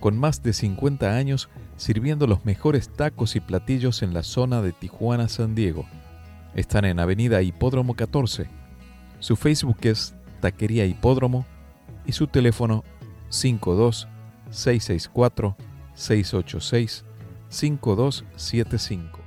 [0.00, 4.72] Con más de 50 años sirviendo los mejores tacos y platillos en la zona de
[4.72, 5.86] Tijuana, San Diego.
[6.54, 8.48] Están en Avenida Hipódromo 14.
[9.20, 11.46] Su Facebook es Taquería Hipódromo
[12.06, 12.84] y su teléfono
[13.28, 14.08] 52
[14.50, 15.56] 664
[15.94, 17.04] 686
[17.48, 19.18] 5275.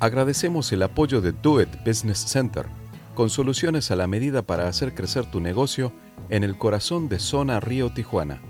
[0.00, 2.66] Agradecemos el apoyo de Do It Business Center,
[3.14, 5.92] con soluciones a la medida para hacer crecer tu negocio
[6.28, 8.40] en el corazón de Zona Río Tijuana.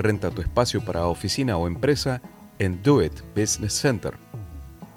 [0.00, 2.22] Renta tu espacio para oficina o empresa
[2.58, 4.14] en Do It Business Center.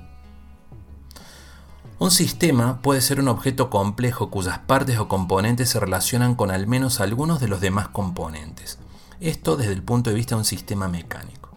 [1.98, 6.66] Un sistema puede ser un objeto complejo cuyas partes o componentes se relacionan con al
[6.66, 8.78] menos algunos de los demás componentes.
[9.20, 11.50] Esto desde el punto de vista de un sistema mecánico.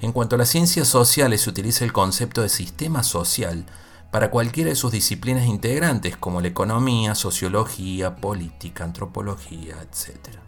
[0.00, 3.66] En cuanto a las ciencias sociales, se utiliza el concepto de sistema social
[4.10, 10.47] para cualquiera de sus disciplinas integrantes, como la economía, sociología, política, antropología, etc.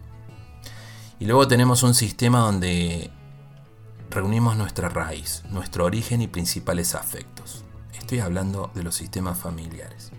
[1.21, 3.11] Y luego tenemos un sistema donde
[4.09, 7.63] reunimos nuestra raíz, nuestro origen y principales afectos.
[7.93, 10.11] Estoy hablando de los sistemas familiares.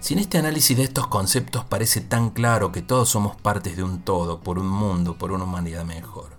[0.00, 3.82] Si en este análisis de estos conceptos parece tan claro que todos somos partes de
[3.82, 6.36] un todo, por un mundo, por una humanidad mejor,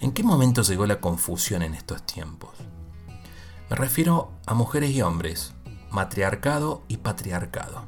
[0.00, 2.50] ¿en qué momento llegó la confusión en estos tiempos?
[3.70, 5.54] Me refiero a mujeres y hombres,
[5.92, 7.84] matriarcado y patriarcado.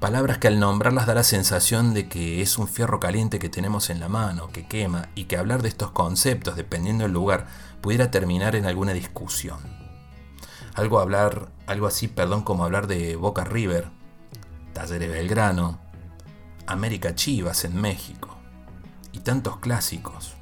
[0.00, 3.88] Palabras que al nombrarlas da la sensación de que es un fierro caliente que tenemos
[3.88, 7.46] en la mano, que quema, y que hablar de estos conceptos, dependiendo del lugar,
[7.80, 9.58] pudiera terminar en alguna discusión.
[10.74, 13.88] Algo hablar, algo así, perdón, como hablar de Boca River,
[14.74, 15.80] Talleres Belgrano,
[16.66, 18.36] América Chivas en México,
[19.12, 20.34] y tantos clásicos.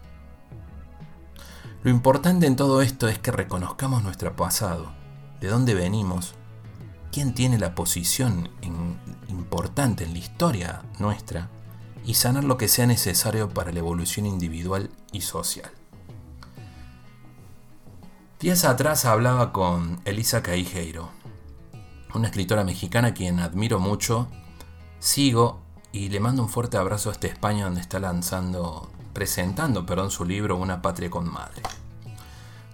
[1.85, 4.93] Lo importante en todo esto es que reconozcamos nuestro pasado,
[5.41, 6.35] de dónde venimos,
[7.15, 8.51] quién tiene la posición
[9.29, 11.49] importante en la historia nuestra
[12.05, 15.71] y sanar lo que sea necesario para la evolución individual y social.
[18.41, 21.09] Días atrás hablaba con Elisa Caijeiro,
[22.15, 24.27] una escritora mexicana a quien admiro mucho,
[24.99, 25.61] sigo
[25.93, 30.25] y le mando un fuerte abrazo a esta España donde está lanzando, presentando, perdón, su
[30.25, 31.63] libro Una patria con madre.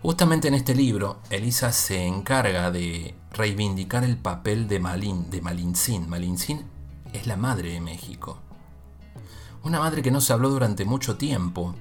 [0.03, 6.09] Justamente en este libro, Elisa se encarga de reivindicar el papel de, Malin, de Malintzin.
[6.09, 6.65] Malintzin
[7.12, 8.39] es la madre de México.
[9.62, 11.75] Una madre que no se habló durante mucho tiempo.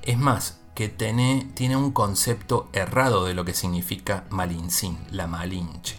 [0.00, 5.96] Es más, que tiene, un concepto errado de lo que significa Malintzin, la Malinche.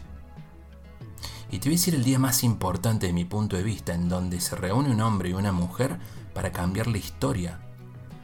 [1.51, 4.09] Y te voy a decir el día más importante de mi punto de vista, en
[4.09, 5.99] donde se reúne un hombre y una mujer
[6.33, 7.59] para cambiar la historia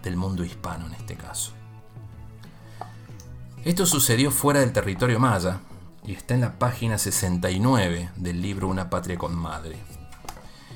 [0.02, 1.59] del mundo hispano en este caso.
[3.66, 5.60] Esto sucedió fuera del territorio maya
[6.06, 9.78] y está en la página 69 del libro Una patria con madre.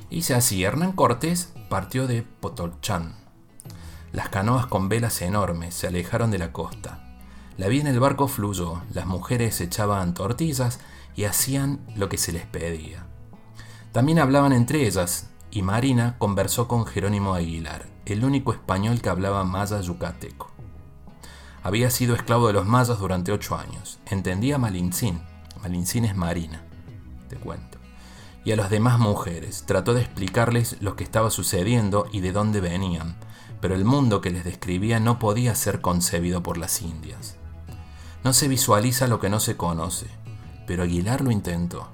[0.10, 3.16] Dice así, Hernán Cortés partió de Potolchán.
[4.12, 7.18] Las canoas con velas enormes se alejaron de la costa.
[7.58, 10.82] La vida en el barco fluyó, las mujeres echaban tortillas
[11.16, 13.06] y hacían lo que se les pedía.
[13.94, 19.46] También hablaban entre ellas, y Marina conversó con Jerónimo Aguilar, el único español que hablaba
[19.46, 20.53] maya yucateco.
[21.64, 24.00] Había sido esclavo de los mayas durante ocho años.
[24.06, 25.22] Entendía Malintzin.
[25.62, 26.62] Malintzin es Marina,
[27.30, 27.78] te cuento.
[28.44, 29.64] Y a las demás mujeres.
[29.66, 33.16] Trató de explicarles lo que estaba sucediendo y de dónde venían.
[33.62, 37.38] pero el mundo que les describía no podía ser concebido por las indias.
[38.26, 40.08] No se visualiza lo que no se conoce,
[40.68, 41.88] pero Aguilar lo intentó.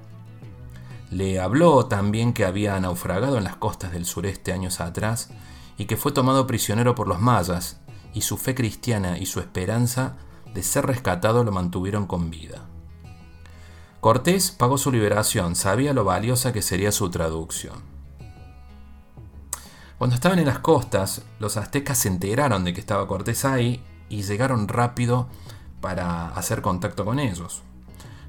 [1.12, 5.30] Le habló también que había naufragado en las costas del sureste años atrás
[5.78, 7.80] y que fue tomado prisionero por los mayas,
[8.14, 10.18] y su fe cristiana y su esperanza
[10.54, 12.66] de ser rescatado lo mantuvieron con vida.
[14.02, 17.84] Cortés pagó su liberación, sabía lo valiosa que sería su traducción.
[19.98, 24.24] Cuando estaban en las costas, los aztecas se enteraron de que estaba Cortés ahí y
[24.24, 25.28] llegaron rápido
[25.82, 27.64] para hacer contacto con ellos.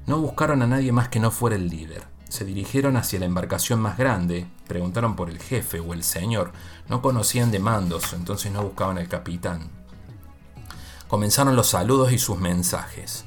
[0.05, 2.10] No buscaron a nadie más que no fuera el líder.
[2.31, 6.53] Se dirigieron hacia la embarcación más grande, preguntaron por el jefe o el señor.
[6.87, 9.69] No conocían de mandos, entonces no buscaban al capitán.
[11.09, 13.25] Comenzaron los saludos y sus mensajes.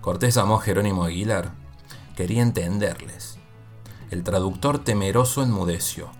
[0.00, 1.52] Cortés llamó a Jerónimo Aguilar.
[2.16, 3.38] Quería entenderles.
[4.10, 6.10] El traductor temeroso enmudeció.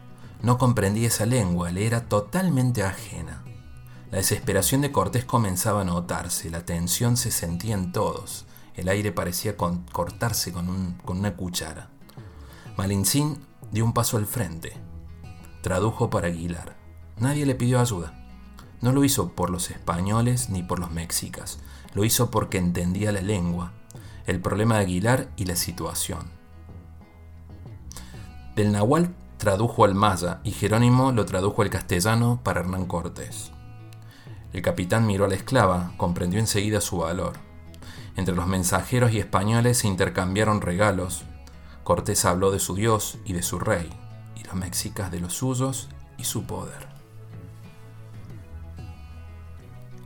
[0.41, 3.43] No comprendía esa lengua, le era totalmente ajena.
[4.13, 8.47] La desesperación de Cortés comenzaba a notarse, la tensión se sentía en todos,
[8.77, 11.91] el aire parecía cortarse con, con una cuchara.
[12.77, 13.39] Malincín
[13.73, 14.73] dio un paso al frente,
[15.63, 16.77] tradujo para Aguilar.
[17.19, 18.15] Nadie le pidió ayuda.
[18.81, 21.59] No lo hizo por los españoles ni por los mexicas,
[21.95, 23.73] lo hizo porque entendía la lengua,
[24.27, 26.31] el problema de Aguilar y la situación.
[28.57, 33.53] Del Nahual tradujo al maya y Jerónimo lo tradujo al castellano para Hernán Cortés.
[34.53, 37.35] El capitán miró a la esclava, comprendió enseguida su valor.
[38.17, 41.25] Entre los mensajeros y españoles se intercambiaron regalos.
[41.91, 43.91] Cortés habló de su Dios y de su rey,
[44.37, 45.89] y los mexicas de los suyos
[46.19, 46.87] y su poder.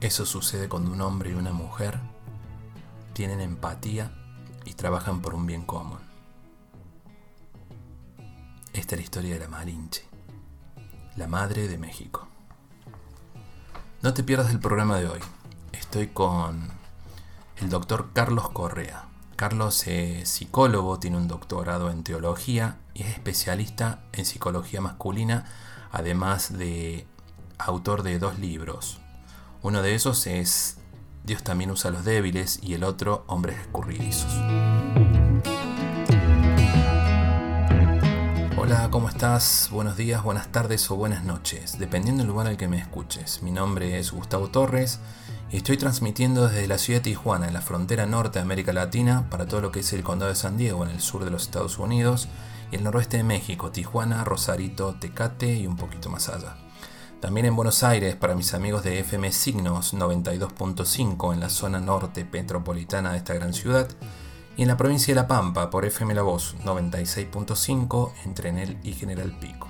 [0.00, 2.00] Eso sucede cuando un hombre y una mujer
[3.12, 4.14] tienen empatía
[4.64, 5.98] y trabajan por un bien común.
[8.72, 10.08] Esta es la historia de la Malinche,
[11.16, 12.26] la madre de México.
[14.00, 15.20] No te pierdas el programa de hoy.
[15.72, 16.66] Estoy con
[17.58, 19.13] el doctor Carlos Correa.
[19.36, 25.44] Carlos es psicólogo, tiene un doctorado en teología y es especialista en psicología masculina,
[25.90, 27.06] además de
[27.58, 29.00] autor de dos libros,
[29.64, 30.76] uno de esos es
[31.25, 34.34] Dios también usa a los débiles y el otro hombres escurridizos.
[38.66, 39.69] Hola, ¿cómo estás?
[39.70, 43.43] Buenos días, buenas tardes o buenas noches, dependiendo del lugar al que me escuches.
[43.43, 45.00] Mi nombre es Gustavo Torres
[45.52, 49.28] y estoy transmitiendo desde la ciudad de Tijuana, en la frontera norte de América Latina,
[49.28, 51.43] para todo lo que es el condado de San Diego, en el sur de los
[51.43, 52.26] Estados Unidos,
[52.72, 56.56] y el noroeste de México, Tijuana, Rosarito, Tecate y un poquito más allá.
[57.20, 62.26] También en Buenos Aires para mis amigos de FM Signos 92.5 en la zona norte
[62.32, 63.88] metropolitana de esta gran ciudad
[64.56, 68.92] y en la provincia de La Pampa por FM La Voz 96.5 entre Enel y
[68.92, 69.68] General Pico.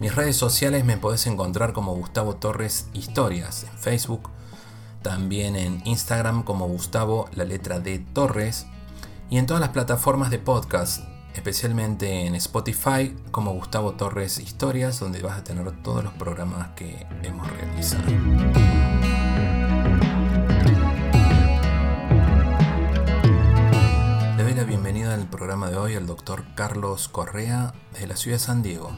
[0.00, 4.30] Mis redes sociales me podés encontrar como Gustavo Torres Historias en Facebook,
[5.02, 8.66] también en Instagram como Gustavo la letra de Torres
[9.30, 11.02] y en todas las plataformas de podcast
[11.38, 17.06] especialmente en Spotify como Gustavo Torres Historias, donde vas a tener todos los programas que
[17.22, 18.04] hemos realizado.
[25.28, 28.90] Al programa de hoy al doctor Carlos Correa de la ciudad de San Diego,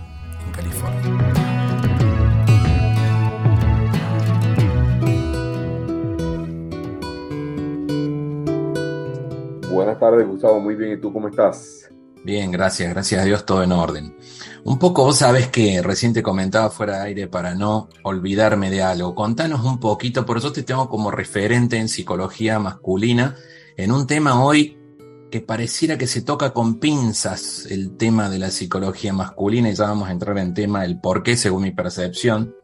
[0.47, 1.03] en California.
[9.73, 10.61] Buenas tardes, Gustavo.
[10.61, 10.93] Muy bien.
[10.93, 11.91] ¿Y tú cómo estás?
[12.25, 14.17] Bien, gracias, gracias a Dios, todo en orden.
[14.63, 18.83] Un poco, vos sabés que recién te comentaba fuera de aire para no olvidarme de
[18.83, 19.17] algo.
[19.17, 23.37] Contanos un poquito, por eso te tengo como referente en psicología masculina,
[23.77, 24.80] en un tema hoy
[25.31, 29.85] que pareciera que se toca con pinzas el tema de la psicología masculina y ya
[29.85, 32.55] vamos a entrar en tema el por qué según mi percepción.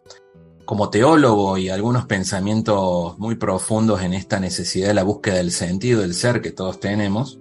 [0.65, 6.01] Como teólogo y algunos pensamientos muy profundos en esta necesidad de la búsqueda del sentido
[6.01, 7.39] del ser que todos tenemos,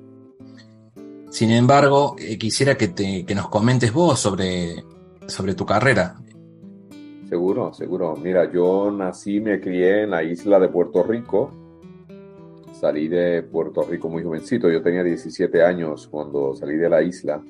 [1.36, 4.86] sin embargo, eh, quisiera que, te, que nos comentes vos sobre,
[5.28, 6.16] sobre tu carrera.
[7.28, 8.16] Seguro, seguro.
[8.16, 11.52] Mira, yo nací, me crié en la isla de Puerto Rico.
[12.80, 14.70] Salí de Puerto Rico muy jovencito.
[14.70, 17.42] Yo tenía 17 años cuando salí de la isla.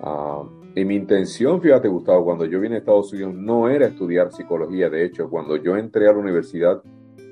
[0.00, 0.42] Ah,
[0.74, 4.90] y mi intención, fíjate Gustavo, cuando yo vine a Estados Unidos no era estudiar psicología.
[4.90, 6.82] De hecho, cuando yo entré a la universidad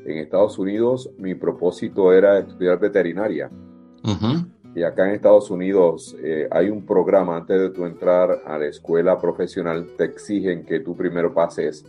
[0.07, 3.51] en Estados Unidos, mi propósito era estudiar veterinaria.
[4.77, 8.67] Y acá en Estados Unidos eh, hay un programa antes de tu entrar a la
[8.67, 11.85] escuela profesional, te exigen que tú primero pases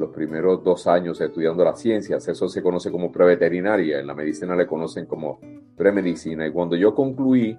[0.00, 2.26] los primeros dos años estudiando las ciencias.
[2.26, 4.00] Eso se conoce como preveterinaria.
[4.00, 5.38] En la medicina le conocen como
[5.76, 6.46] premedicina.
[6.46, 7.56] Y cuando yo concluí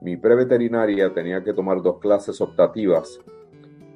[0.00, 3.20] mi preveterinaria tenía que tomar dos clases optativas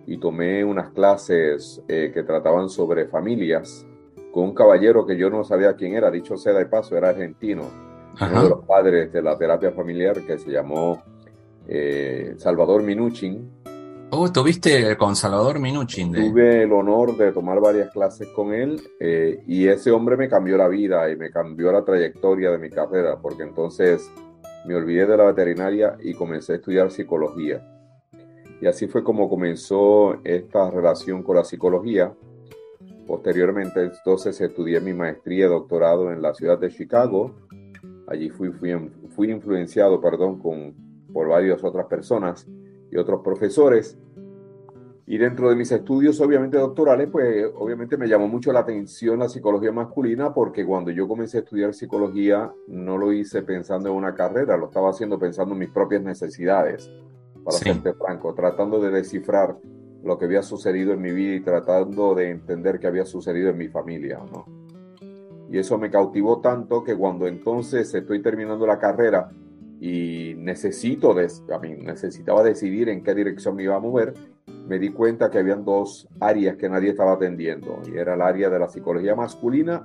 [0.06, 3.86] y tomé unas clases eh, que trataban sobre familias
[4.32, 7.70] con un caballero que yo no sabía quién era, dicho sea de paso, era argentino,
[8.20, 11.02] uno de los padres de la terapia familiar que se llamó
[11.68, 13.48] eh, Salvador Minuchin.
[14.16, 16.12] Oh, tuviste con Salvador Minuchin.
[16.12, 20.56] Tuve el honor de tomar varias clases con él eh, y ese hombre me cambió
[20.56, 24.08] la vida y me cambió la trayectoria de mi carrera, porque entonces
[24.66, 27.60] me olvidé de la veterinaria y comencé a estudiar psicología.
[28.60, 32.14] Y así fue como comenzó esta relación con la psicología.
[33.08, 37.34] Posteriormente, entonces, estudié mi maestría y doctorado en la ciudad de Chicago.
[38.06, 38.76] Allí fui, fui,
[39.08, 40.72] fui influenciado perdón, con,
[41.12, 42.46] por varias otras personas
[42.94, 43.98] y otros profesores.
[45.06, 49.28] Y dentro de mis estudios, obviamente doctorales, pues obviamente me llamó mucho la atención la
[49.28, 54.14] psicología masculina porque cuando yo comencé a estudiar psicología no lo hice pensando en una
[54.14, 56.90] carrera, lo estaba haciendo pensando en mis propias necesidades
[57.44, 59.58] para serte franco, tratando de descifrar
[60.02, 63.58] lo que había sucedido en mi vida y tratando de entender qué había sucedido en
[63.58, 64.46] mi familia, ¿no?
[65.50, 69.30] Y eso me cautivó tanto que cuando entonces estoy terminando la carrera
[69.84, 74.14] y necesito, a mí, necesitaba decidir en qué dirección me iba a mover,
[74.66, 78.48] me di cuenta que habían dos áreas que nadie estaba atendiendo, y era el área
[78.48, 79.84] de la psicología masculina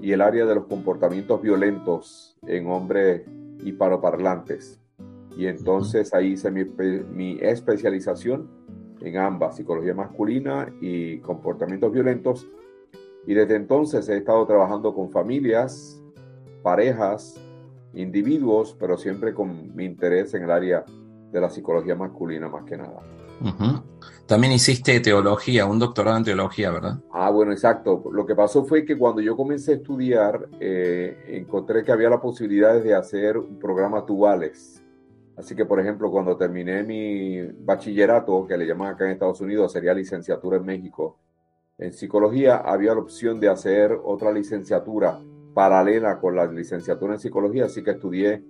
[0.00, 3.22] y el área de los comportamientos violentos en hombres
[3.64, 4.80] hispanoparlantes.
[5.36, 8.50] Y entonces ahí hice mi, especialización
[9.02, 12.48] en ambas, psicología masculina y comportamientos violentos.
[13.24, 16.02] Y desde entonces he estado trabajando con familias,
[16.64, 17.40] parejas,
[17.94, 20.84] individuos, pero siempre con mi interés en el área
[21.30, 23.00] de la psicología masculina más que nada.
[24.26, 27.00] También hiciste teología, un doctorado en teología, ¿verdad?
[27.12, 28.04] Ah, bueno, exacto.
[28.12, 32.20] Lo que pasó fue que cuando yo comencé a estudiar, eh, encontré que había la
[32.20, 34.82] posibilidad de hacer programas duales
[35.36, 39.72] Así que, por ejemplo, cuando terminé mi bachillerato, que le llaman acá en Estados Unidos,
[39.72, 41.18] sería licenciatura en México,
[41.78, 45.18] en psicología había la opción de hacer otra licenciatura
[45.54, 48.44] paralela con la licenciatura en psicología, así que estudié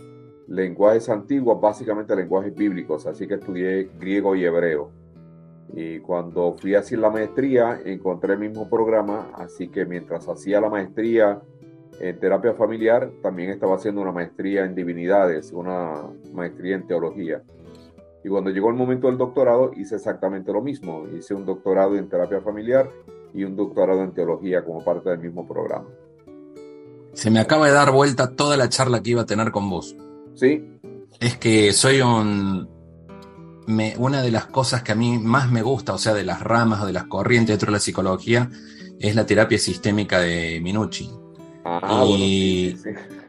[0.49, 4.91] lenguajes antiguos, básicamente lenguajes bíblicos, así que estudié griego y hebreo.
[5.75, 10.61] Y cuando fui a hacer la maestría, encontré el mismo programa, así que mientras hacía
[10.61, 11.41] la maestría
[12.01, 17.43] en terapia familiar, también estaba haciendo una maestría en divinidades, una maestría en teología.
[18.25, 21.07] Y cuando llegó el momento del doctorado, hice exactamente lo mismo.
[21.09, 22.89] Hice un doctorado en terapia familiar
[23.35, 25.89] y un doctorado en teología como parte del mismo programa.
[27.15, 29.97] Se me acaba de dar vuelta toda la charla que iba a tener con vos.
[30.35, 30.65] Sí.
[31.21, 32.69] Es que soy un...
[33.67, 36.41] Me, una de las cosas que a mí más me gusta, o sea, de las
[36.41, 38.51] ramas o de las corrientes dentro de la psicología,
[38.99, 41.11] es la terapia sistémica de Minucci.
[41.65, 42.77] Ah, y,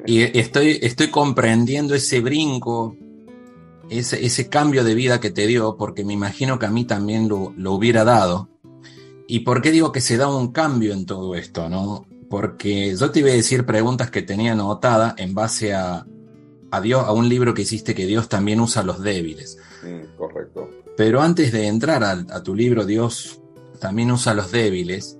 [0.05, 2.95] estoy, estoy comprendiendo ese brinco,
[3.89, 7.29] ese, ese, cambio de vida que te dio, porque me imagino que a mí también
[7.29, 8.49] lo, lo, hubiera dado.
[9.27, 11.69] ¿Y por qué digo que se da un cambio en todo esto?
[11.69, 12.07] ¿no?
[12.33, 16.03] Porque yo te iba a decir preguntas que tenía anotada en base a,
[16.71, 19.59] a, Dios, a un libro que hiciste que Dios también usa a los débiles.
[19.83, 20.67] Mm, correcto.
[20.97, 23.39] Pero antes de entrar a, a tu libro, Dios
[23.79, 25.19] también usa a los débiles,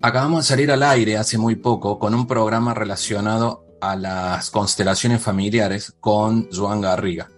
[0.00, 5.20] Acabamos de salir al aire hace muy poco con un programa relacionado a las constelaciones
[5.20, 7.28] familiares con Joan Garriga.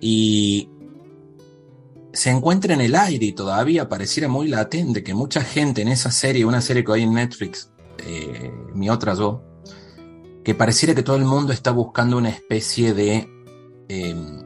[0.00, 0.70] Y
[2.16, 6.10] se encuentra en el aire y todavía pareciera muy latente que mucha gente en esa
[6.10, 9.42] serie, una serie que hay en Netflix, eh, mi otra yo,
[10.42, 13.28] que pareciera que todo el mundo está buscando una especie de
[13.88, 14.42] em,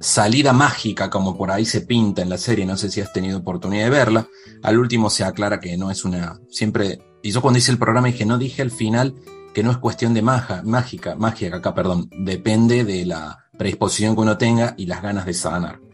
[0.00, 3.38] salida mágica, como por ahí se pinta en la serie, no sé si has tenido
[3.38, 4.28] oportunidad de verla.
[4.62, 6.40] Al último se aclara que no es una.
[6.48, 7.02] Siempre.
[7.22, 9.14] Y yo cuando hice el programa dije, no dije al final
[9.52, 14.22] que no es cuestión de magia, mágica, magia acá, perdón, depende de la predisposición que
[14.22, 15.89] uno tenga y las ganas de sanar.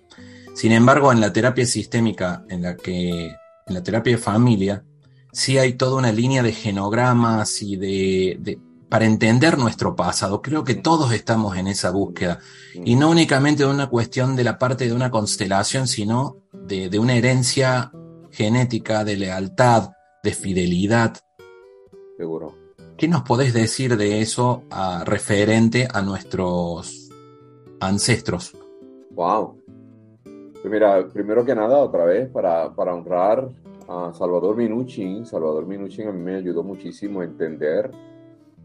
[0.56, 4.84] Sin embargo, en la terapia sistémica, en la que, en la terapia de familia,
[5.32, 8.58] sí hay toda una línea de genogramas y de
[8.88, 10.42] para entender nuestro pasado.
[10.42, 12.38] Creo que todos estamos en esa búsqueda.
[12.74, 17.14] Y no únicamente de una cuestión de la parte de una constelación, sino de, una
[17.14, 17.90] herencia
[18.30, 19.90] genética, de lealtad,
[20.22, 21.16] de fidelidad.
[22.16, 22.54] Seguro.
[22.96, 27.10] ¿Qué nos podés decir de eso a, referente a nuestros
[27.80, 28.56] ancestros?
[29.10, 29.62] Wow.
[30.66, 33.48] Pues mira, primero que nada, otra vez, para, para honrar
[33.86, 35.24] a Salvador Minuchin.
[35.24, 37.88] Salvador Minuchin a mí me ayudó muchísimo a entender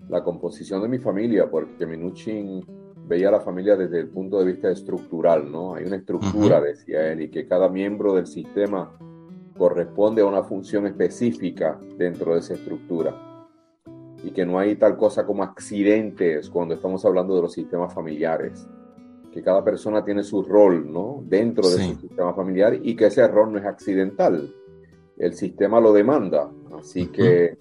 [0.09, 2.65] la composición de mi familia, porque Minuchin
[3.05, 5.75] veía la familia desde el punto de vista estructural, ¿no?
[5.75, 8.97] Hay una estructura, decía él, y que cada miembro del sistema
[9.55, 13.45] corresponde a una función específica dentro de esa estructura.
[14.23, 18.67] Y que no hay tal cosa como accidentes cuando estamos hablando de los sistemas familiares,
[19.31, 21.23] que cada persona tiene su rol, ¿no?
[21.25, 24.53] Dentro de su sistema familiar y que ese rol no es accidental.
[25.17, 26.51] El sistema lo demanda.
[26.77, 27.57] Así que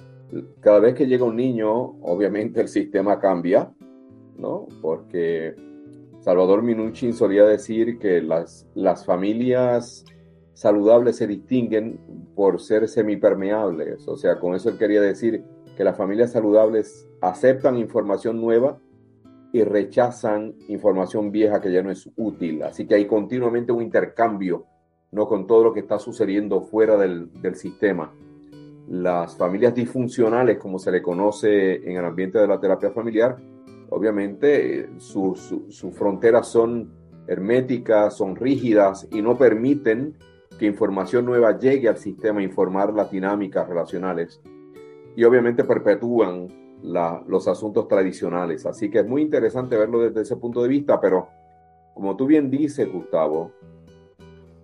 [0.61, 1.71] cada vez que llega un niño,
[2.03, 3.73] obviamente el sistema cambia,
[4.37, 4.67] ¿no?
[4.81, 5.55] Porque
[6.21, 10.05] Salvador Minuchin solía decir que las, las familias
[10.55, 12.00] saludables se distinguen
[12.35, 14.07] por ser semipermeables.
[14.09, 15.45] O sea, con eso él quería decir
[15.77, 18.79] que las familias saludables aceptan información nueva
[19.52, 22.62] y rechazan información vieja que ya no es útil.
[22.62, 24.66] Así que hay continuamente un intercambio,
[25.12, 25.26] ¿no?
[25.26, 28.12] Con todo lo que está sucediendo fuera del, del sistema.
[28.88, 33.37] Las familias disfuncionales, como se le conoce en el ambiente de la terapia familiar,
[33.90, 35.54] obviamente sus
[35.92, 36.92] fronteras son
[37.26, 40.16] herméticas, son rígidas y no permiten
[40.59, 44.40] que información nueva llegue al sistema, informar las dinámicas relacionales
[45.16, 46.49] y obviamente perpetúan
[46.83, 48.67] los asuntos tradicionales.
[48.67, 51.29] Así que es muy interesante verlo desde ese punto de vista, pero
[51.95, 53.53] como tú bien dices, Gustavo,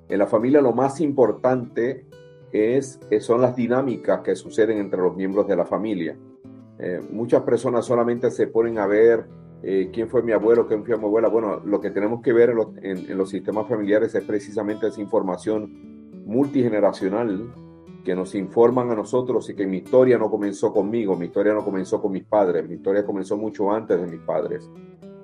[0.09, 2.07] en la familia lo más importante
[2.53, 6.17] es, son las dinámicas que suceden entre los miembros de la familia.
[6.79, 9.27] Eh, muchas personas solamente se ponen a ver
[9.63, 11.29] eh, quién fue mi abuelo, quién fue mi abuela.
[11.29, 17.53] Bueno, lo que tenemos que ver en, los sistemas familiares es precisamente esa información multigeneracional
[18.07, 21.65] que nos informan a nosotros y que mi historia no comenzó conmigo, mi historia no
[21.65, 24.71] comenzó con mis padres, mi historia comenzó mucho antes de mis padres.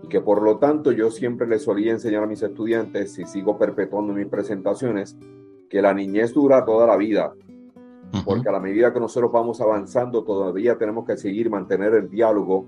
[0.02, 3.56] Y que por lo tanto yo siempre les solía enseñar a mis estudiantes, y sigo
[3.56, 5.16] perpetuando mis presentaciones,
[5.70, 7.32] que la niñez dura toda la vida,
[8.24, 12.66] porque a la medida que nosotros vamos avanzando, todavía tenemos que seguir mantener el diálogo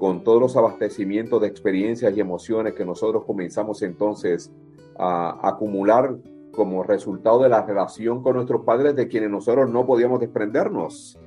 [0.00, 4.50] con todos los abastecimientos de experiencias y emociones que nosotros comenzamos entonces
[4.98, 6.16] a acumular
[6.54, 11.18] como resultado de la relación con nuestros padres de quienes nosotros no podíamos desprendernos.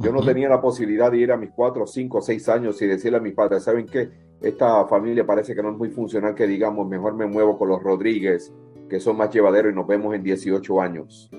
[0.00, 3.18] Yo no tenía la posibilidad de ir a mis cuatro, cinco, seis años y decirle
[3.18, 4.10] a mis padres, ¿saben qué?
[4.40, 7.82] Esta familia parece que no es muy funcional, que digamos, mejor me muevo con los
[7.82, 8.52] Rodríguez,
[8.88, 11.30] que son más llevaderos y nos vemos en 18 años.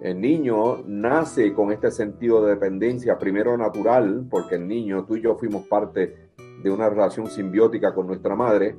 [0.00, 5.22] El niño nace con este sentido de dependencia, primero natural, porque el niño, tú y
[5.22, 6.30] yo fuimos parte
[6.62, 8.76] de una relación simbiótica con nuestra madre,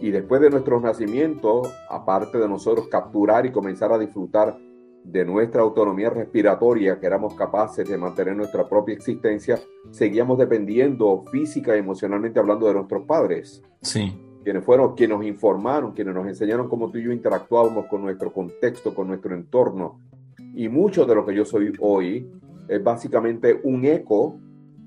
[0.00, 4.56] y después de nuestros nacimientos, aparte de nosotros capturar y comenzar a disfrutar
[5.04, 9.58] de nuestra autonomía respiratoria, que éramos capaces de mantener nuestra propia existencia,
[9.90, 13.62] seguíamos dependiendo física y emocionalmente hablando de nuestros padres.
[13.82, 14.12] Sí.
[14.42, 18.32] Quienes fueron quienes nos informaron, quienes nos enseñaron cómo tú y yo interactuábamos con nuestro
[18.32, 20.00] contexto, con nuestro entorno,
[20.54, 22.30] y mucho de lo que yo soy hoy
[22.68, 24.38] es básicamente un eco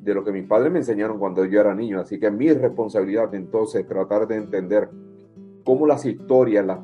[0.03, 1.99] de lo que mis padres me enseñaron cuando yo era niño.
[1.99, 4.89] Así que mi responsabilidad entonces es tratar de entender
[5.63, 6.79] cómo las historias, las,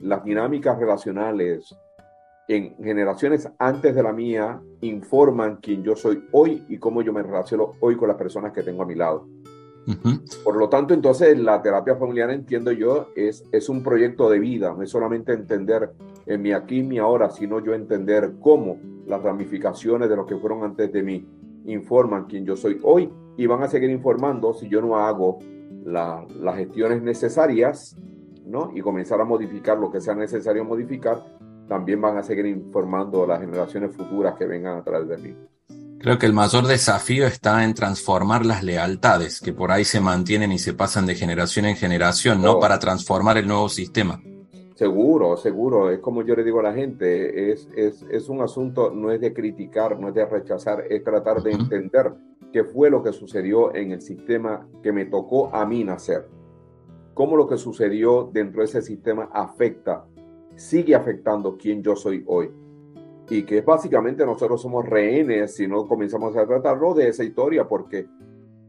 [0.00, 1.76] las dinámicas relacionales
[2.48, 7.22] en generaciones antes de la mía informan quién yo soy hoy y cómo yo me
[7.22, 9.28] relaciono hoy con las personas que tengo a mi lado.
[10.44, 14.72] Por lo tanto, entonces la terapia familiar, entiendo yo, es, es un proyecto de vida,
[14.76, 15.90] no es solamente entender
[16.24, 20.36] en mi aquí y mi ahora, sino yo entender cómo las ramificaciones de lo que
[20.36, 21.26] fueron antes de mí
[21.66, 25.38] informan quién yo soy hoy y van a seguir informando si yo no hago
[25.84, 27.96] las gestiones necesarias
[28.46, 28.70] ¿no?
[28.74, 31.24] y comenzar a modificar lo que sea necesario modificar,
[31.68, 35.36] también van a seguir informando las generaciones futuras que vengan a través de mí.
[35.98, 40.50] Creo que el mayor desafío está en transformar las lealtades que por ahí se mantienen
[40.50, 42.60] y se pasan de generación en generación, no oh.
[42.60, 44.20] para transformar el nuevo sistema.
[44.82, 45.90] Seguro, seguro.
[45.90, 49.20] Es como yo le digo a la gente, es, es, es un asunto, no es
[49.20, 52.12] de criticar, no es de rechazar, es tratar de entender
[52.52, 56.26] qué fue lo que sucedió en el sistema que me tocó a mí nacer.
[57.14, 60.04] Cómo lo que sucedió dentro de ese sistema afecta,
[60.56, 62.50] sigue afectando quién yo soy hoy
[63.30, 68.08] y que básicamente nosotros somos rehenes si no comenzamos a tratarlo de esa historia, porque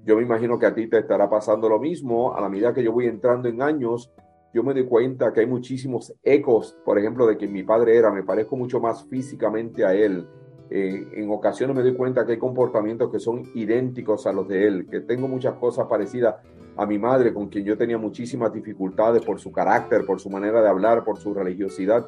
[0.05, 2.83] yo me imagino que a ti te estará pasando lo mismo, a la medida que
[2.83, 4.13] yo voy entrando en años,
[4.53, 8.11] yo me doy cuenta que hay muchísimos ecos, por ejemplo, de que mi padre era,
[8.11, 10.27] me parezco mucho más físicamente a él.
[10.69, 14.67] Eh, en ocasiones me doy cuenta que hay comportamientos que son idénticos a los de
[14.67, 16.35] él, que tengo muchas cosas parecidas
[16.77, 20.61] a mi madre, con quien yo tenía muchísimas dificultades por su carácter, por su manera
[20.61, 22.07] de hablar, por su religiosidad.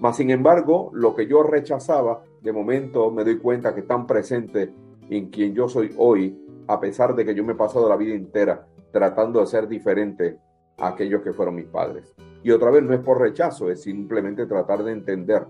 [0.00, 4.72] Mas, sin embargo, lo que yo rechazaba, de momento me doy cuenta que están presente
[5.08, 8.14] en quien yo soy hoy, a pesar de que yo me he pasado la vida
[8.14, 10.38] entera tratando de ser diferente
[10.78, 12.14] a aquellos que fueron mis padres.
[12.42, 15.44] Y otra vez no es por rechazo, es simplemente tratar de entender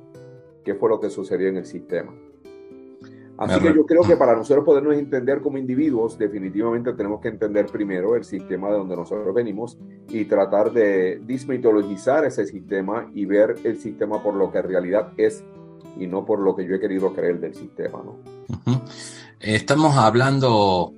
[0.65, 2.13] qué fue lo que sucedió en el sistema.
[3.39, 7.67] Así que yo creo que para nosotros podernos entender como individuos, definitivamente tenemos que entender
[7.67, 13.55] primero el sistema de donde nosotros venimos y tratar de dismitologizar ese sistema y ver
[13.63, 15.45] el sistema por lo que en realidad es
[15.97, 18.03] y no por lo que yo he querido creer del sistema.
[18.05, 18.17] ¿no?
[19.39, 20.95] Estamos hablando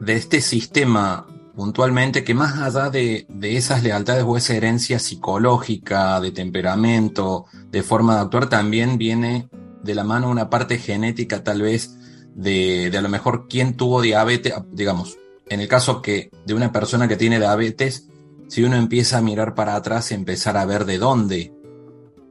[0.00, 6.20] de este sistema puntualmente que más allá de, de, esas lealtades o esa herencia psicológica,
[6.20, 9.48] de temperamento, de forma de actuar, también viene
[9.82, 11.96] de la mano una parte genética tal vez
[12.34, 16.72] de, de a lo mejor quién tuvo diabetes, digamos, en el caso que de una
[16.72, 18.08] persona que tiene diabetes,
[18.48, 21.52] si uno empieza a mirar para atrás, empezar a ver de dónde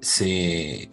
[0.02, 0.90] se,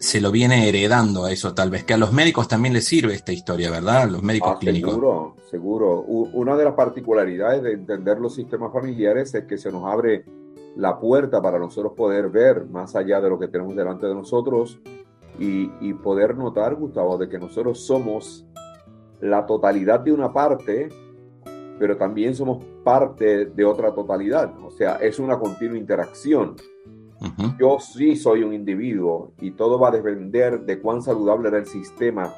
[0.00, 3.12] se lo viene heredando a eso, tal vez que a los médicos también les sirve
[3.12, 4.08] esta historia, ¿verdad?
[4.08, 4.94] Los médicos ah, clínicos.
[4.94, 6.00] Seguro, seguro.
[6.00, 10.24] Una de las particularidades de entender los sistemas familiares es que se nos abre
[10.74, 14.80] la puerta para nosotros poder ver más allá de lo que tenemos delante de nosotros
[15.38, 18.46] y, y poder notar, Gustavo, de que nosotros somos
[19.20, 20.88] la totalidad de una parte,
[21.78, 24.54] pero también somos parte de otra totalidad.
[24.64, 26.56] O sea, es una continua interacción.
[27.58, 31.66] Yo sí soy un individuo y todo va a depender de cuán saludable era el
[31.66, 32.32] sistema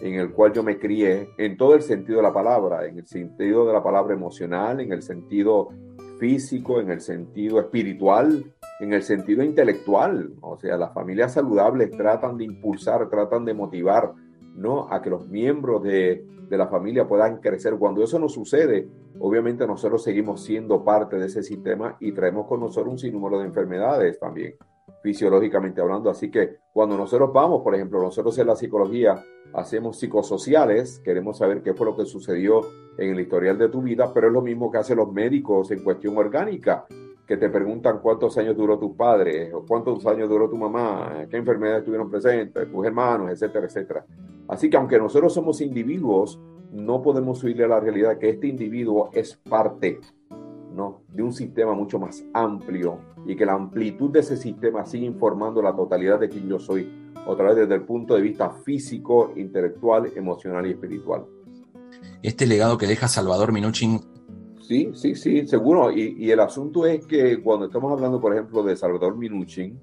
[0.00, 3.06] en el cual yo me crié, en todo el sentido de la palabra, en el
[3.06, 5.70] sentido de la palabra emocional, en el sentido
[6.18, 8.44] físico, en el sentido espiritual,
[8.80, 10.34] en el sentido intelectual.
[10.40, 14.12] O sea, las familias saludables tratan de impulsar, tratan de motivar,
[14.58, 14.92] ¿no?
[14.92, 17.76] A que los miembros de, de la familia puedan crecer.
[17.78, 18.88] Cuando eso no sucede,
[19.20, 23.46] obviamente nosotros seguimos siendo parte de ese sistema y traemos con nosotros un sinnúmero de
[23.46, 24.56] enfermedades también,
[25.02, 26.10] fisiológicamente hablando.
[26.10, 29.22] Así que cuando nosotros vamos, por ejemplo, nosotros en la psicología
[29.54, 32.60] hacemos psicosociales, queremos saber qué fue lo que sucedió
[32.98, 35.84] en el historial de tu vida, pero es lo mismo que hacen los médicos en
[35.84, 36.84] cuestión orgánica,
[37.28, 41.36] que te preguntan cuántos años duró tu padre, o cuántos años duró tu mamá, qué
[41.36, 44.06] enfermedades estuvieron presentes, tus hermanos, etcétera, etcétera.
[44.48, 46.40] Así que aunque nosotros somos individuos,
[46.72, 50.00] no podemos huirle a la realidad que este individuo es parte
[50.74, 51.02] ¿no?
[51.12, 55.60] de un sistema mucho más amplio y que la amplitud de ese sistema sigue informando
[55.60, 56.90] la totalidad de quien yo soy,
[57.26, 61.26] otra vez desde el punto de vista físico, intelectual, emocional y espiritual.
[62.22, 64.00] Este legado que deja Salvador Minuchin.
[64.68, 65.90] Sí, sí, sí, seguro.
[65.90, 69.80] Y, el asunto es que cuando estamos hablando, por ejemplo, de Salvador Minuchin,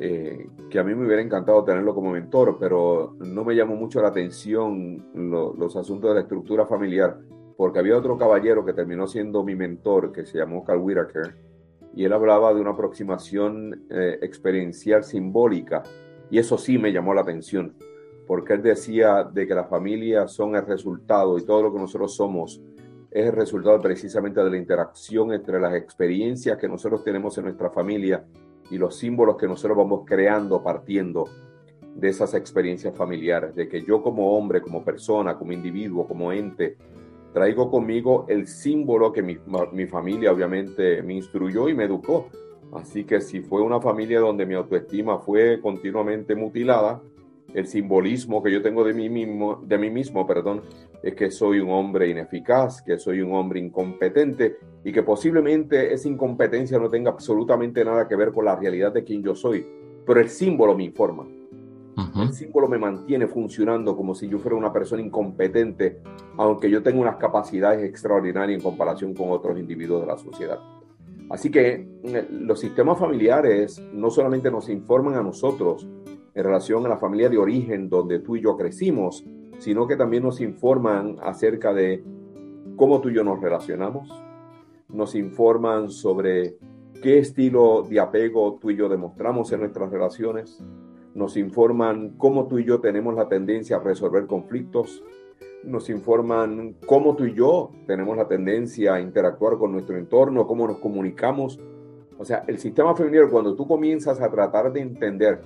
[0.00, 4.00] eh, que a mí me hubiera encantado tenerlo como mentor, pero no me llamó mucho
[4.00, 7.18] la atención los asuntos de la estructura familiar,
[7.54, 11.36] porque había otro caballero que terminó siendo mi mentor, que se llamó Carl Whitaker,
[11.94, 15.82] y él hablaba de una aproximación eh, experiencial simbólica,
[16.30, 17.74] y eso sí me llamó la atención,
[18.26, 22.16] porque él decía de que las familias son el resultado y todo lo que nosotros
[22.16, 22.62] somos
[23.10, 27.70] es el resultado precisamente de la interacción entre las experiencias que nosotros tenemos en nuestra
[27.70, 28.24] familia
[28.70, 31.24] y los símbolos que nosotros vamos creando partiendo
[31.94, 36.76] de esas experiencias familiares, de que yo como hombre, como persona, como individuo, como ente,
[37.32, 39.38] traigo conmigo el símbolo que mi,
[39.72, 42.28] mi familia obviamente me instruyó y me educó.
[42.72, 47.00] Así que si fue una familia donde mi autoestima fue continuamente mutilada,
[47.54, 50.62] el simbolismo que yo tengo de mí mismo, de mí mismo, perdón,
[51.02, 56.08] es que soy un hombre ineficaz, que soy un hombre incompetente y que posiblemente esa
[56.08, 59.66] incompetencia no tenga absolutamente nada que ver con la realidad de quien yo soy,
[60.06, 61.26] pero el símbolo me informa.
[62.14, 66.00] El símbolo me mantiene funcionando como si yo fuera una persona incompetente,
[66.36, 70.60] aunque yo tenga unas capacidades extraordinarias en comparación con otros individuos de la sociedad.
[71.28, 75.86] Así que eh, los sistemas familiares no solamente nos informan a nosotros
[76.38, 79.24] en relación a la familia de origen donde tú y yo crecimos,
[79.58, 82.04] sino que también nos informan acerca de
[82.76, 84.08] cómo tú y yo nos relacionamos,
[84.88, 86.56] nos informan sobre
[87.02, 90.62] qué estilo de apego tú y yo demostramos en nuestras relaciones,
[91.12, 95.02] nos informan cómo tú y yo tenemos la tendencia a resolver conflictos,
[95.64, 100.68] nos informan cómo tú y yo tenemos la tendencia a interactuar con nuestro entorno, cómo
[100.68, 101.58] nos comunicamos.
[102.16, 105.42] O sea, el sistema familiar, cuando tú comienzas a tratar de entender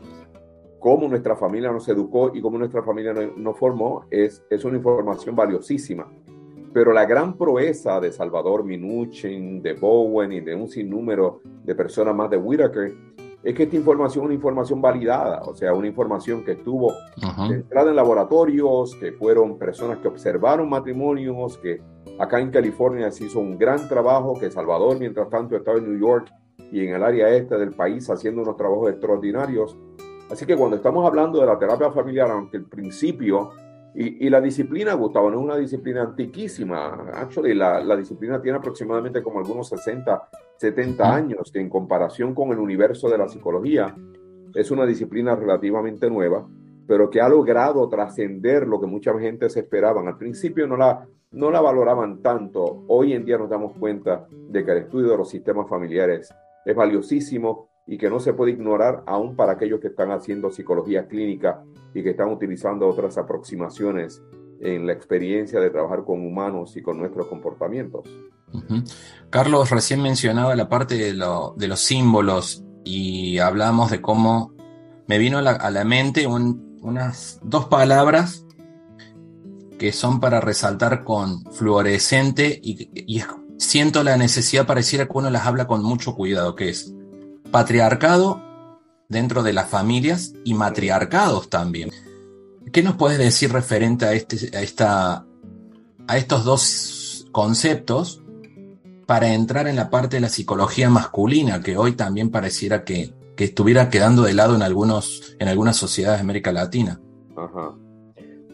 [0.83, 5.37] cómo nuestra familia nos educó y cómo nuestra familia nos formó es, es una información
[5.37, 6.11] valiosísima.
[6.75, 12.16] Pero la gran proeza de Salvador Minuchin, de Bowen y de un sinnúmero de personas
[12.16, 12.92] más de Whitaker
[13.45, 16.92] es que esta información es una información validada, o sea, una información que estuvo
[17.49, 21.81] centrada en laboratorios, que fueron personas que observaron matrimonios, que
[22.18, 26.01] acá en California se hizo un gran trabajo, que Salvador, mientras tanto, estaba en New
[26.01, 26.33] York
[26.73, 29.77] y en el área este del país haciendo unos trabajos extraordinarios
[30.33, 33.51] Así que cuando estamos hablando de la terapia familiar, aunque el principio
[33.95, 37.11] y, la disciplina, Gustavo, no es una disciplina antiquísima.
[37.12, 42.51] Actually, la, la, disciplina tiene aproximadamente como algunos 60, 70 años, que en comparación con
[42.51, 43.95] el universo de la psicología
[44.55, 46.49] es una disciplina relativamente nueva,
[46.87, 50.09] pero que ha logrado trascender lo que mucha gente se esperaban.
[50.09, 52.85] Al principio no la, no la valoraban tanto.
[52.88, 56.75] Hoy en día nos damos cuenta de que el estudio de los sistemas familiares es
[56.75, 61.62] valiosísimo y que no se puede ignorar aún para aquellos que están haciendo psicología clínica
[61.95, 64.23] y que están utilizando otras aproximaciones
[64.61, 68.09] en la experiencia de trabajar con humanos y con nuestros comportamientos.
[69.31, 74.55] Carlos recién mencionaba la parte de, los símbolos y hablamos de cómo
[75.09, 78.47] me vino a la, mente unas dos palabras
[79.79, 83.23] que son para resaltar con fluorescente y,
[83.59, 86.95] siento la necesidad pareciera que uno las habla con mucho cuidado, que es
[87.53, 88.43] patriarcado
[89.09, 91.91] dentro de las familias y matriarcados también.
[92.73, 95.27] ¿Qué nos puedes decir referente a, este, a, esta,
[96.09, 98.23] a estos dos conceptos
[99.07, 103.91] para entrar en la parte de la psicología masculina, que hoy también pareciera que, estuviera
[103.91, 107.01] quedando de lado en, algunos, en algunas sociedades de América Latina?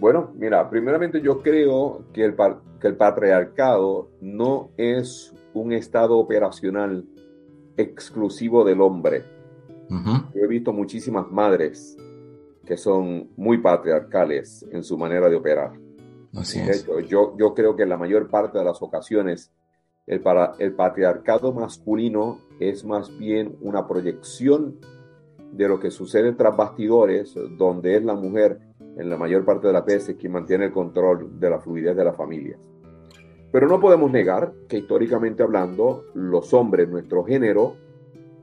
[0.01, 7.05] Bueno, mira, primeramente yo creo que el patriarcado no es un estado operacional
[7.79, 9.25] exclusivo del hombre.
[9.89, 11.97] Yo he visto muchísimas madres
[12.67, 15.73] que son muy patriarcales en su manera de operar.
[16.35, 16.87] Así es.
[17.09, 19.51] yo, yo creo que en la mayor parte de las ocasiones
[20.07, 24.77] el, para, el patriarcado masculino es más bien una proyección
[25.53, 28.59] de lo que sucede tras bastidores, donde es la mujer
[28.97, 32.05] en la mayor parte de las veces quien mantiene el control de la fluidez de
[32.05, 32.59] las familias.
[33.51, 37.77] Pero no podemos negar que históricamente hablando, los hombres, nuestro género,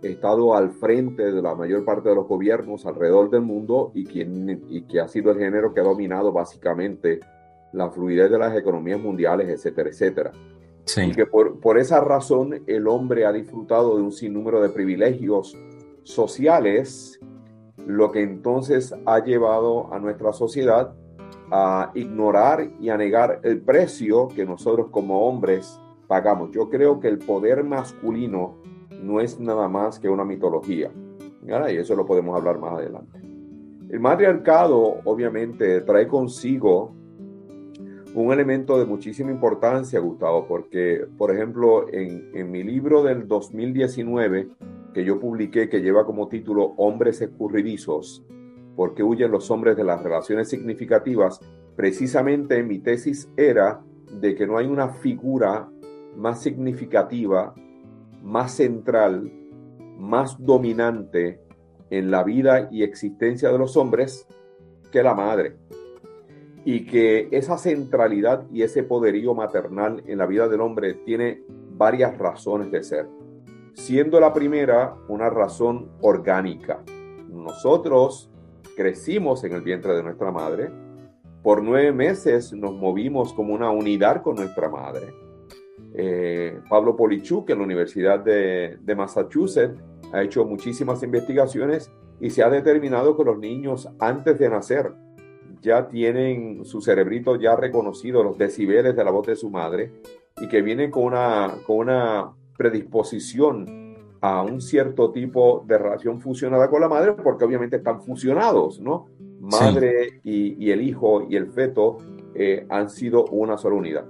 [0.01, 4.63] estado al frente de la mayor parte de los gobiernos alrededor del mundo y, quien,
[4.69, 7.19] y que ha sido el género que ha dominado básicamente
[7.73, 10.31] la fluidez de las economías mundiales, etcétera, etcétera.
[10.97, 15.57] Y que por, por esa razón el hombre ha disfrutado de un sinnúmero de privilegios
[16.03, 17.19] sociales,
[17.85, 20.95] lo que entonces ha llevado a nuestra sociedad
[21.51, 26.51] a ignorar y a negar el precio que nosotros como hombres pagamos.
[26.51, 28.55] Yo creo que el poder masculino
[29.01, 30.91] no es nada más que una mitología.
[31.47, 33.19] Y eso lo podemos hablar más adelante.
[33.89, 36.91] El matriarcado obviamente trae consigo
[38.15, 44.47] un elemento de muchísima importancia, Gustavo, porque, por ejemplo, en, en, mi libro del 2019,
[44.93, 48.25] que yo publiqué, que lleva como título Hombres escurridizos,
[48.75, 51.39] ¿por qué huyen los hombres de las relaciones significativas?
[51.75, 53.81] Precisamente mi tesis era
[54.19, 55.69] de que no hay una figura
[56.15, 57.53] más significativa
[58.25, 59.31] más central,
[59.99, 61.39] más dominante
[61.91, 64.27] en la vida y existencia de los hombres
[64.91, 65.55] que la madre.
[66.65, 71.43] Y que esa centralidad y ese poderío maternal en la vida del hombre tiene
[71.77, 73.07] varias razones de ser.
[73.73, 76.83] Siendo la primera una razón orgánica.
[77.29, 78.31] Nosotros
[78.75, 80.69] crecimos en el vientre de nuestra madre.
[81.43, 85.13] Por nueve meses nos movimos como una unidad con nuestra madre
[85.97, 92.49] eh, Pablo Polichuk en la Universidad de, Massachusetts ha hecho muchísimas investigaciones y se ha
[92.49, 94.93] determinado que los niños antes de nacer
[95.61, 99.93] ya tienen su cerebrito ya reconocido los decibeles de la voz de su madre
[100.41, 103.84] y que vienen con una, con una predisposición
[104.21, 109.07] a un cierto tipo de relación fusionada con la madre porque obviamente están fusionados, ¿no?
[109.39, 111.97] Madre y, el hijo y el feto
[112.33, 114.05] eh, han sido una sola unidad.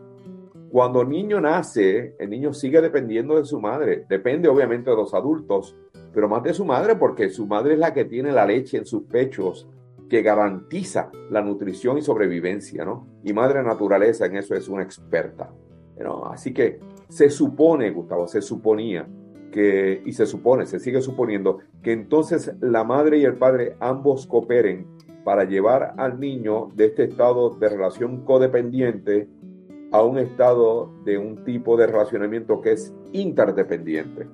[0.69, 4.05] Cuando el niño nace, el niño sigue dependiendo de su madre.
[4.09, 5.75] Depende obviamente de los adultos,
[6.13, 8.85] pero más de su madre porque su madre es la que tiene la leche en
[8.85, 9.67] sus pechos
[10.09, 13.07] que garantiza la nutrición y sobrevivencia, ¿no?
[13.23, 15.49] Y madre naturaleza en eso es una experta.
[15.97, 16.25] ¿no?
[16.25, 19.07] Así que se supone, Gustavo, se suponía
[19.55, 24.87] y se supone, se sigue suponiendo, que entonces la madre y el padre ambos cooperen
[25.23, 29.27] para llevar al niño de este estado de relación codependiente
[29.91, 34.27] a un estado de un tipo de relacionamiento que es interdependiente,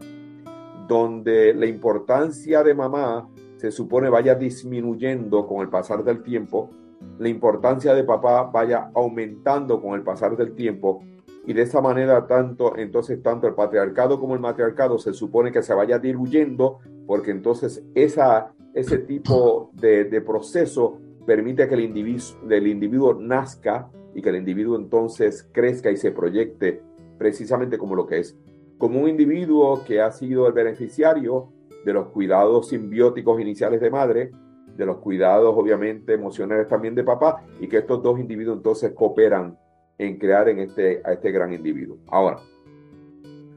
[0.88, 6.72] donde la importancia de mamá se supone vaya disminuyendo con el pasar del tiempo,
[7.20, 11.04] la importancia de papá vaya aumentando con el pasar del tiempo
[11.46, 15.64] y de esa manera tanto entonces tanto el patriarcado como el matriarcado se supone que
[15.64, 22.68] se vaya diluyendo porque entonces esa, ese tipo de, proceso permite que el individuo, el
[22.68, 26.82] individuo nazca y que el individuo entonces crezca y se proyecte
[27.18, 28.38] precisamente como lo que es,
[28.78, 31.50] como un individuo que ha sido el beneficiario
[31.86, 34.32] de los cuidados simbióticos iniciales de madre,
[34.76, 39.58] de los cuidados obviamente emocionales también de papá, y que estos dos individuos entonces cooperan
[40.06, 41.98] en crear en este, a este gran individuo.
[42.08, 42.40] Ahora,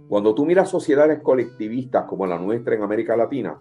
[0.09, 3.59] cuando tú miras sociedades colectivistas como la nuestra en América Latina,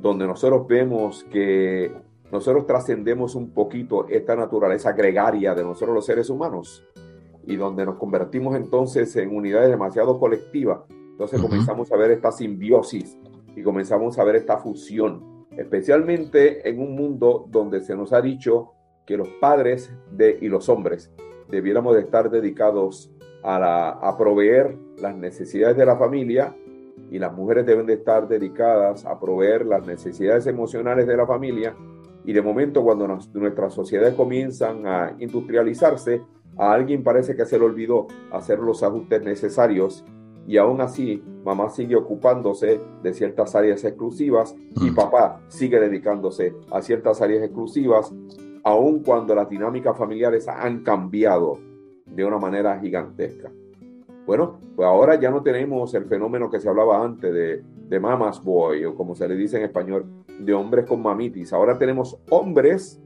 [0.00, 1.90] donde nosotros vemos que
[2.30, 6.84] nosotros trascendemos un poquito esta naturaleza gregaria de nosotros los seres humanos
[7.46, 13.18] y donde nos convertimos entonces en unidades demasiado colectivas, entonces comenzamos a ver esta simbiosis
[13.56, 18.70] y comenzamos a ver esta fusión, especialmente en un mundo donde se nos ha dicho
[19.06, 21.12] que los padres de, y los hombres
[21.54, 23.10] debiéramos de estar dedicados
[23.42, 26.54] a, a proveer las necesidades de la familia
[27.10, 31.74] y las mujeres deben de estar dedicadas a proveer las necesidades emocionales de la familia
[32.24, 36.22] y de momento cuando nuestras sociedades comienzan a industrializarse,
[36.56, 40.04] a alguien parece que se le olvidó hacer los ajustes necesarios
[40.46, 44.94] y aún así mamá sigue ocupándose de ciertas áreas exclusivas y mm.
[44.94, 48.12] papá sigue dedicándose a ciertas áreas exclusivas,
[48.64, 51.58] aun cuando las dinámicas familiares han cambiado
[52.06, 53.50] de una manera gigantesca.
[54.26, 58.42] Bueno, pues ahora ya no tenemos el fenómeno que se hablaba antes de, de mamas
[58.42, 60.06] boy, o como se le dice en español,
[60.38, 61.52] de hombres con mamitis.
[61.52, 63.00] Ahora tenemos hombres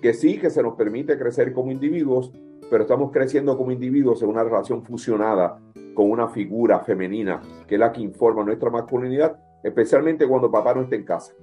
[0.00, 2.32] que sí que se nos permite crecer como individuos,
[2.70, 5.60] pero estamos creciendo como individuos en una relación fusionada
[5.94, 10.82] con una figura femenina que es la que informa nuestra masculinidad, especialmente cuando papá no
[10.82, 11.34] está en casa.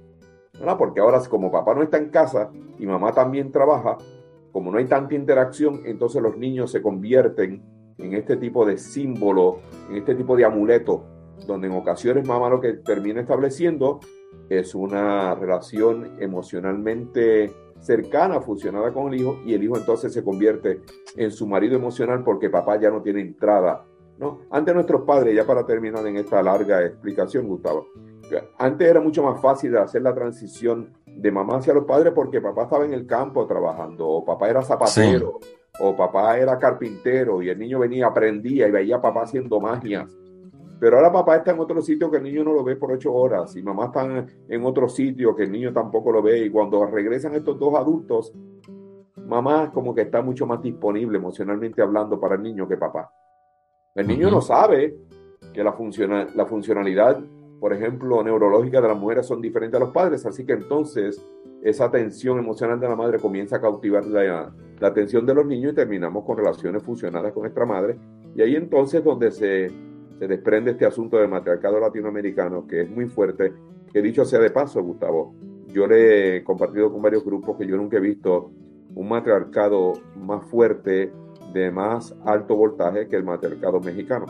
[0.60, 0.76] ¿Verdad?
[0.78, 3.98] Porque ahora como papá no está en casa y mamá también trabaja,
[4.52, 7.62] como no hay tanta interacción, entonces los niños se convierten
[7.98, 11.04] en este tipo de símbolo, en este tipo de amuleto,
[11.46, 14.00] donde en ocasiones mamá lo que termina estableciendo
[14.48, 20.82] es una relación emocionalmente cercana, fusionada con el hijo, y el hijo entonces se convierte
[21.16, 23.86] en su marido emocional porque papá ya no tiene entrada.
[24.18, 24.40] ¿no?
[24.50, 27.86] Antes nuestros padres, ya para terminar en esta larga explicación, Gustavo,
[28.58, 32.64] antes era mucho más fácil hacer la transición de mamá hacia los padres porque papá
[32.64, 35.40] estaba en el campo trabajando, o papá era zapatero,
[35.80, 40.10] o papá era carpintero, y el niño venía, aprendía y veía a papá haciendo magias.
[40.80, 43.12] Pero ahora papá está en otro sitio que el niño no lo ve por ocho
[43.12, 46.46] horas y mamá está en otro sitio que el niño tampoco lo ve.
[46.46, 48.32] Y cuando regresan estos dos adultos,
[49.26, 53.12] mamá como que está mucho más disponible emocionalmente hablando para el niño que papá.
[53.94, 54.96] El niño no sabe
[55.52, 55.76] que la,
[56.34, 57.20] la funcionalidad,
[57.60, 61.22] por ejemplo, neurológica de las mujeres son diferentes a los padres, así que entonces
[61.62, 65.72] esa tensión emocional de la madre comienza a cautivar la, la atención de los niños
[65.72, 67.98] y terminamos con relaciones funcionadas con nuestra madre.
[68.34, 69.70] Y ahí entonces donde se
[70.20, 73.54] se desprende este asunto del matriarcado latinoamericano, que es muy fuerte,
[73.90, 75.34] que dicho sea de paso, Gustavo,
[75.68, 78.50] yo le he compartido con varios grupos que yo nunca he visto
[78.94, 81.10] un matriarcado más fuerte,
[81.54, 84.26] de más alto voltaje que el matriarcado mexicano.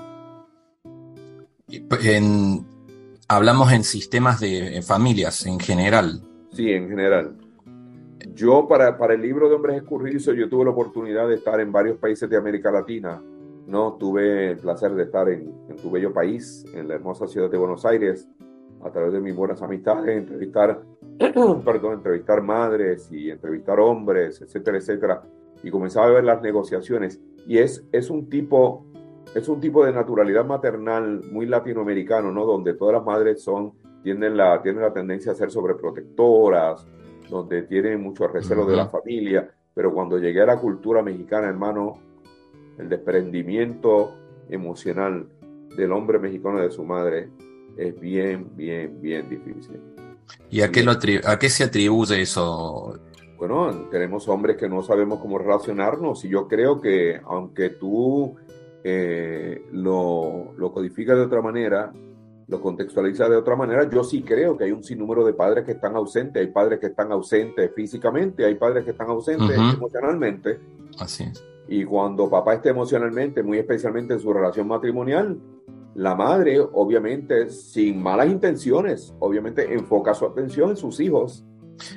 [3.30, 6.20] Hablamos en sistemas de familias en general.
[6.52, 7.36] Sí, en general.
[8.34, 11.72] Yo para, para el libro de Hombres Escurridizos, yo tuve la oportunidad de estar en
[11.72, 13.20] varios países de América Latina
[13.70, 17.56] no tuve el placer de estar en, tu bello país, en la hermosa ciudad de
[17.56, 18.28] Buenos Aires,
[18.82, 20.82] a través de mis buenas amistades, entrevistar,
[21.64, 25.22] perdón, entrevistar madres y entrevistar hombres, etcétera, etcétera,
[25.62, 27.20] y comenzaba a ver las negociaciones.
[27.46, 28.86] Y es, es un tipo,
[29.34, 32.44] es un tipo de naturalidad maternal muy latinoamericano, ¿no?
[32.44, 36.86] Donde todas las madres son, tienen la, tienen la tendencia a ser sobreprotectoras,
[37.28, 41.98] donde tienen mucho recelo de la familia, pero cuando llegué a la cultura mexicana, hermano,
[42.76, 44.14] el desprendimiento
[44.48, 45.28] emocional
[45.76, 47.28] del hombre mexicano de su madre
[47.76, 49.80] es bien, bien, bien difícil.
[50.50, 52.98] ¿Y a qué, lo a qué se atribuye eso?
[53.38, 58.36] Bueno, tenemos hombres que no sabemos cómo relacionarnos y yo creo que aunque tú
[58.84, 61.92] eh, lo, lo codificas de otra manera,
[62.50, 65.72] lo contextualizas de otra manera, yo sí creo que hay un sinnúmero de padres que
[65.72, 70.58] están ausentes, hay padres que están ausentes físicamente, hay padres que están ausentes emocionalmente.
[70.98, 71.44] Así es.
[71.68, 75.38] Y cuando papá está emocionalmente, muy especialmente en su relación matrimonial,
[75.94, 81.44] la madre, obviamente, sin malas intenciones, obviamente enfoca su atención en sus hijos.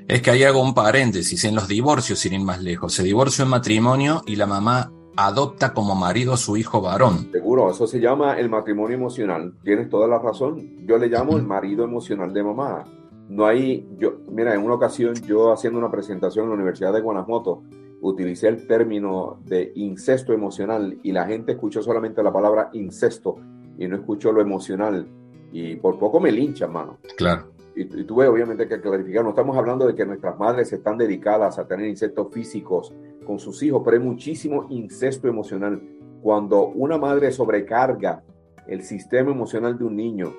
[0.08, 2.94] Es que ahí hago un paréntesis, en los divorcios, sin ir más lejos.
[2.94, 7.30] Se divorcia en matrimonio y la mamá adopta como marido a su hijo varón.
[7.32, 9.54] Seguro, eso se llama el matrimonio emocional.
[9.64, 10.86] Tienes toda la razón.
[10.86, 12.84] Yo le llamo el marido emocional de mamá.
[13.30, 17.02] No hay, yo, mira, en una ocasión yo haciendo una presentación en la Universidad de
[17.02, 17.64] Guanajuato,
[18.02, 23.38] utilicé el término de incesto emocional y la gente escuchó solamente la palabra incesto
[23.78, 25.08] y no escuchó lo emocional.
[25.52, 26.98] Y por poco me linchan, mano.
[27.16, 27.53] Claro.
[27.76, 31.58] Y, y tuve obviamente que clarificar, no estamos hablando de que nuestras madres están dedicadas
[31.58, 32.94] a tener incestos físicos
[33.26, 35.82] con sus hijos, pero hay muchísimo incesto emocional.
[36.22, 38.24] Cuando una madre sobrecarga
[38.68, 40.34] el sistema emocional de un niño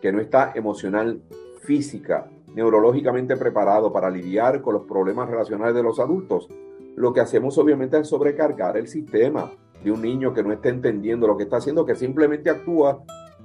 [0.00, 1.22] que no está emocional,
[1.62, 6.48] física, neurológicamente preparado para lidiar con los problemas relacionales de los adultos,
[6.96, 9.50] lo que hacemos obviamente es sobrecargar el sistema
[9.82, 13.02] de un niño que no está entendiendo lo que está haciendo, que simplemente actúa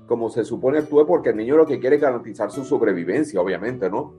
[0.10, 3.90] como se supone actúe porque el niño lo que quiere es garantizar su sobrevivencia, obviamente,
[3.90, 4.16] ¿no?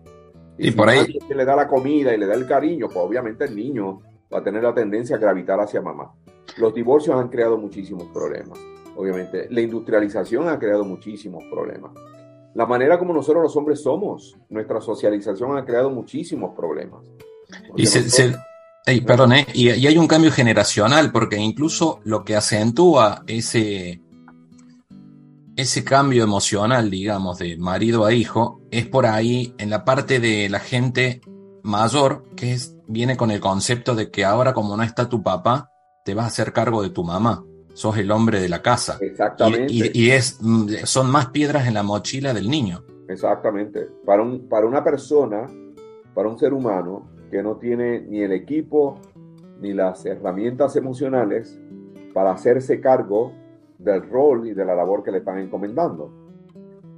[0.57, 1.19] Y, por ahí...
[1.29, 4.01] le da la comida y le da el cariño, pues obviamente el niño
[4.33, 6.13] va a tener la tendencia a gravitar hacia mamá.
[6.59, 8.59] Los divorcios han creado muchísimos problemas,
[8.95, 9.49] obviamente.
[9.51, 11.91] La industrialización ha creado muchísimos problemas.
[12.55, 17.01] La manera como nosotros los hombres somos, nuestra socialización ha creado muchísimos problemas.
[17.77, 18.37] Y se,
[19.05, 19.47] perdón, ¿eh?
[19.55, 24.01] y, hay un cambio generacional, porque incluso lo que acentúa ese,
[25.57, 30.49] ese cambio emocional, digamos, de marido a hijo, es por ahí en la parte de
[30.49, 31.21] la gente
[31.63, 35.71] mayor, que es, viene con el concepto de que ahora como no está tu papá,
[36.05, 37.45] te vas a hacer cargo de tu mamá.
[37.75, 38.99] Sos el hombre de la casa.
[39.01, 39.91] Exactamente.
[39.95, 42.85] Y, es, mm, son más piedras en la mochila del niño.
[43.09, 43.89] Exactamente.
[44.05, 45.47] Para, un, para una persona,
[46.15, 49.01] para un ser humano que no tiene ni el equipo
[49.61, 51.59] ni las herramientas emocionales
[52.13, 53.33] para hacerse cargo
[53.83, 56.11] del rol y de la labor que le están encomendando.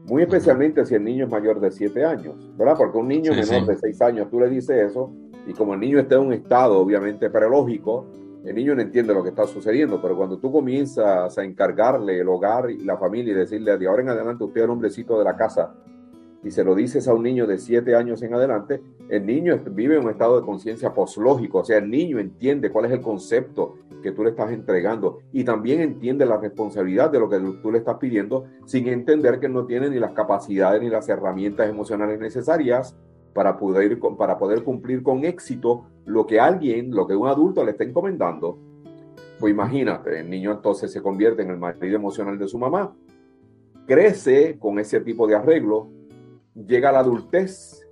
[0.05, 2.77] Muy especialmente si el niño es mayor de 7 años, ¿verdad?
[2.77, 5.13] Porque un niño menor de 6 años, tú le dices eso,
[5.47, 8.07] y como el niño está en un estado obviamente perológico,
[8.45, 12.29] el niño no entiende lo que está sucediendo, pero cuando tú comienzas a encargarle el
[12.29, 15.25] hogar y la familia y decirle de ahora en adelante usted es el hombrecito de
[15.25, 15.73] la casa,
[16.45, 19.97] y se lo dices a un niño de 7 años en adelante, el niño vive
[19.97, 23.77] en un estado de conciencia poslógico, o sea, el niño entiende cuál es el concepto
[24.03, 27.79] que tú le estás entregando y también entiende la responsabilidad de lo que tú le
[27.79, 32.97] estás pidiendo sin entender que no tiene ni las capacidades ni las herramientas emocionales necesarias
[33.33, 37.71] para poder, para poder cumplir con éxito lo que alguien, lo que un adulto le
[37.71, 38.59] está encomendando.
[39.39, 42.95] Pues imagínate, el niño entonces se convierte en el marido emocional de su mamá,
[43.87, 45.89] crece con ese tipo de arreglo,
[46.55, 47.87] llega a la adultez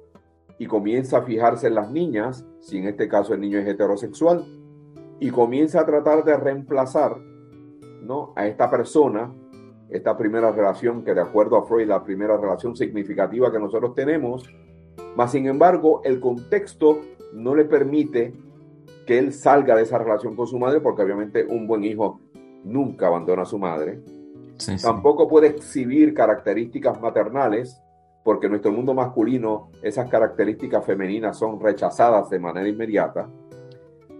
[0.58, 4.44] y comienza a fijarse en las niñas, si en este caso el niño es heterosexual,
[5.18, 7.16] y comienza a tratar de reemplazar
[8.02, 8.32] ¿no?
[8.36, 9.32] a esta persona,
[9.88, 14.48] esta primera relación, que de acuerdo a Freud, la primera relación significativa que nosotros tenemos,
[15.16, 17.00] mas sin embargo el contexto
[17.32, 18.34] no le permite
[19.06, 22.20] que él salga de esa relación con su madre, porque obviamente un buen hijo
[22.64, 24.00] nunca abandona a su madre.
[24.82, 27.80] Tampoco puede exhibir características maternales,
[28.22, 33.28] porque en nuestro mundo masculino esas características femeninas son rechazadas de manera inmediata.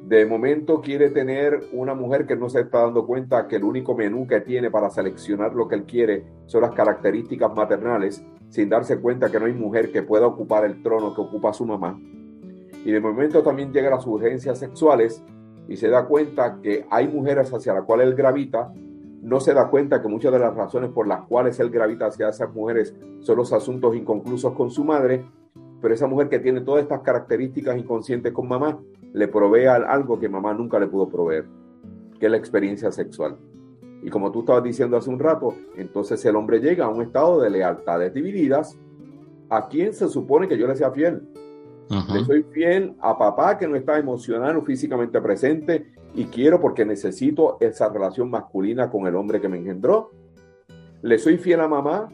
[0.02, 3.94] De momento quiere tener una mujer que no se está dando cuenta que el único
[3.94, 8.98] menú que tiene para seleccionar lo que él quiere son las características maternales, sin darse
[8.98, 12.00] cuenta que no hay mujer que pueda ocupar el trono que ocupa su mamá.
[12.84, 15.22] Y de momento también llega a las urgencias sexuales
[15.68, 18.72] y se da cuenta que hay mujeres hacia las cuales él gravita
[19.20, 22.28] no se da cuenta que muchas de las razones por las cuales él gravita hacia
[22.28, 25.24] esas mujeres son los asuntos inconclusos con su madre,
[25.80, 28.78] pero esa mujer que tiene todas estas características inconscientes con mamá,
[29.12, 31.46] le provee algo que mamá nunca le pudo proveer,
[32.18, 33.36] que es la experiencia sexual.
[34.02, 37.40] Y como tú estabas diciendo hace un rato, entonces el hombre llega a un estado
[37.40, 38.78] de lealtades divididas.
[39.50, 41.22] ¿A quién se supone que yo le sea fiel?
[41.90, 46.84] Le soy fiel a papá que no está emocional o físicamente presente y quiero porque
[46.84, 50.10] necesito esa relación masculina con el hombre que me engendró.
[51.02, 52.08] Le soy fiel a mamá,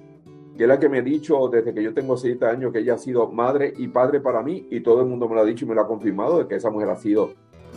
[0.56, 2.94] que es la que me ha dicho desde que yo tengo siete años que ella
[2.94, 5.64] ha sido madre y padre para mí y todo el mundo me lo ha dicho
[5.64, 7.30] y me lo ha confirmado de que esa mujer ha sido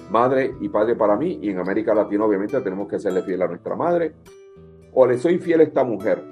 [0.09, 3.47] madre y padre para mí y en América Latina obviamente tenemos que serle fiel a
[3.47, 4.13] nuestra madre.
[4.93, 6.23] O le soy fiel a esta mujer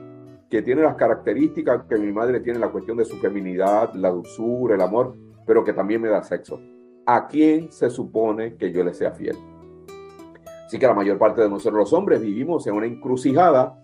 [0.50, 4.76] que tiene las características que mi madre tiene, la cuestión de su feminidad, la dulzura,
[4.76, 5.16] el amor,
[5.46, 6.60] pero que también me da sexo.
[7.06, 9.36] ¿A quién se supone que yo le sea fiel?
[10.68, 13.82] Así que la mayor parte de nosotros los hombres vivimos en una encrucijada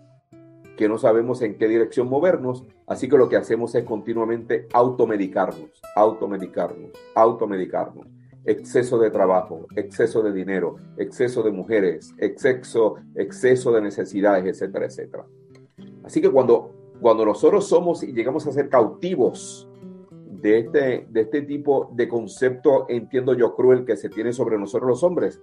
[0.76, 5.80] que no sabemos en qué dirección movernos, así que lo que hacemos es continuamente automedicarnos,
[5.96, 8.06] automedicarnos, automedicarnos.
[8.44, 15.24] Exceso de trabajo, exceso de dinero, exceso de mujeres, exceso, exceso de necesidades, etcétera, etcétera.
[16.02, 16.70] Así que cuando,
[17.00, 19.66] cuando nosotros somos y llegamos a ser cautivos
[20.20, 24.90] de este, de este tipo de concepto, entiendo yo, cruel que se tiene sobre nosotros
[24.90, 25.40] los hombres,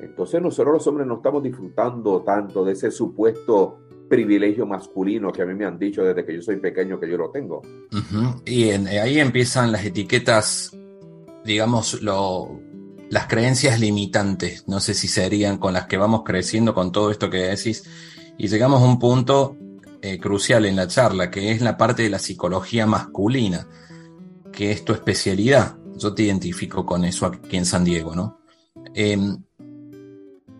[0.00, 3.78] entonces nosotros los hombres no estamos disfrutando tanto de ese supuesto
[4.08, 7.16] privilegio masculino que a mí me han dicho desde que yo soy pequeño que yo
[7.16, 7.62] lo tengo.
[8.44, 10.76] Y ahí empiezan las etiquetas,
[11.44, 17.10] digamos, las creencias limitantes, no sé si serían con las que vamos creciendo con todo
[17.10, 17.84] esto que decís,
[18.38, 19.56] y llegamos a un punto
[20.02, 23.66] eh, crucial en la charla, que es la parte de la psicología masculina,
[24.52, 25.76] que es tu especialidad.
[25.96, 28.40] Yo te identifico con eso aquí en San Diego, ¿no?
[28.94, 29.42] Em,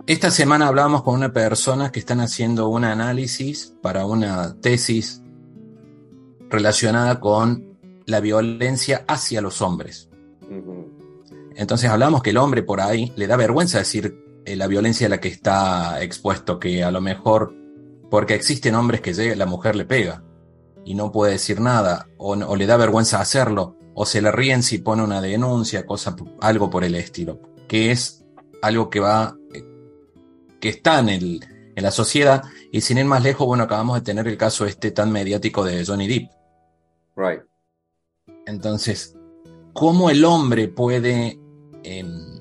[0.06, 5.20] esta semana hablamos con una persona que están haciendo un análisis para una tesis
[6.48, 7.76] relacionada con
[8.06, 10.08] la violencia hacia los hombres.
[11.56, 15.10] Entonces hablamos que el hombre por ahí le da vergüenza decir eh, la violencia a
[15.10, 17.52] la que está expuesto, que a lo mejor
[18.08, 20.22] porque existen hombres que la mujer le pega
[20.84, 24.62] y no puede decir nada, o, o, le da vergüenza hacerlo, o se le ríen
[24.62, 28.24] si pone una denuncia, cosa, algo por el estilo, que es
[28.62, 29.36] algo que va
[30.66, 31.44] que está en, el,
[31.76, 32.42] en la sociedad.
[32.72, 35.86] Y sin ir más lejos, bueno, acabamos de tener el caso este tan mediático de
[35.86, 36.30] Johnny Depp.
[37.14, 37.42] Right.
[38.46, 39.14] Entonces,
[39.72, 41.38] ¿cómo el hombre puede
[41.84, 42.40] em,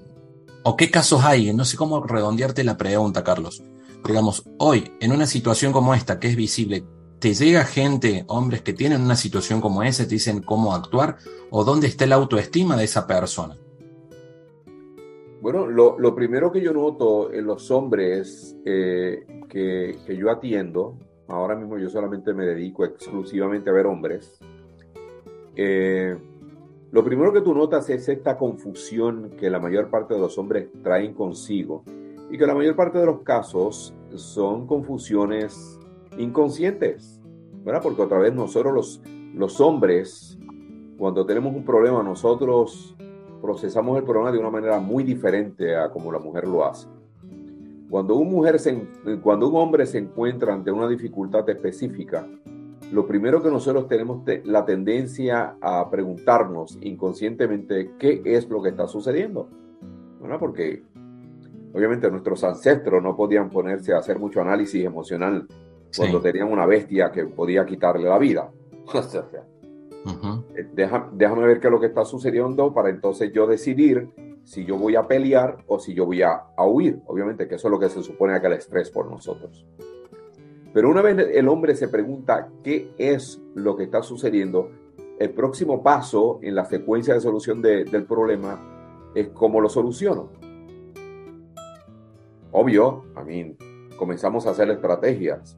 [0.63, 3.61] o qué casos hay, no sé cómo redondearte la pregunta, Carlos.
[4.03, 6.84] Digamos, hoy, en una situación como esta, que es visible,
[7.19, 11.17] ¿te llega gente, hombres que tienen una situación como esa, te dicen cómo actuar
[11.51, 13.55] o dónde está la autoestima de esa persona?
[15.45, 21.77] Bueno, lo, primero que yo noto en los hombres eh, que, yo atiendo, ahora mismo
[21.77, 24.39] yo solamente me dedico exclusivamente a ver hombres,
[25.55, 26.17] eh,
[26.91, 30.67] lo primero que tú notas es esta confusión que la mayor parte de los hombres
[30.81, 31.83] traen consigo
[32.31, 35.79] y que la mayor parte de los casos son confusiones
[36.17, 37.21] inconscientes,
[37.63, 37.83] ¿verdad?
[37.83, 39.01] Porque otra vez nosotros los,
[39.35, 40.39] los hombres,
[40.97, 42.95] cuando tenemos un problema, nosotros
[43.45, 46.87] procesamos el problema de una manera muy diferente a como la mujer lo hace.
[47.89, 48.75] Cuando, un mujer se,
[49.21, 52.27] cuando un hombre se encuentra ante una dificultad específica,
[52.91, 58.87] lo primero que nosotros tenemos la tendencia a preguntarnos inconscientemente qué es lo que está
[58.87, 59.47] sucediendo.
[60.19, 60.39] ¿verdad?
[60.39, 60.81] Porque
[61.73, 65.47] obviamente nuestros ancestros no podían ponerse a hacer mucho análisis emocional
[65.95, 68.49] cuando tenían una bestia que podía quitarle la vida.
[70.56, 74.10] Eh, déjame ver qué es lo que está sucediendo para entonces yo decidir
[74.43, 77.01] si yo voy a pelear o si yo voy a, huir.
[77.08, 79.66] Obviamente que eso es lo que se supone que el estrés por nosotros.
[80.74, 84.70] Pero una vez el hombre se pregunta qué es lo que está sucediendo,
[85.18, 90.30] el próximo paso en la secuencia de solución del problema es cómo lo soluciono.
[92.51, 93.56] Obvio, a mí
[93.97, 95.58] comenzamos a hacer estrategias.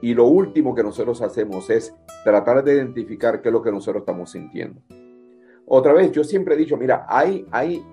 [0.00, 1.94] Y lo último que nosotros hacemos es
[2.24, 4.80] tratar de identificar qué es lo que nosotros estamos sintiendo.
[5.66, 7.84] Otra vez, yo siempre he dicho, mira, hay, hay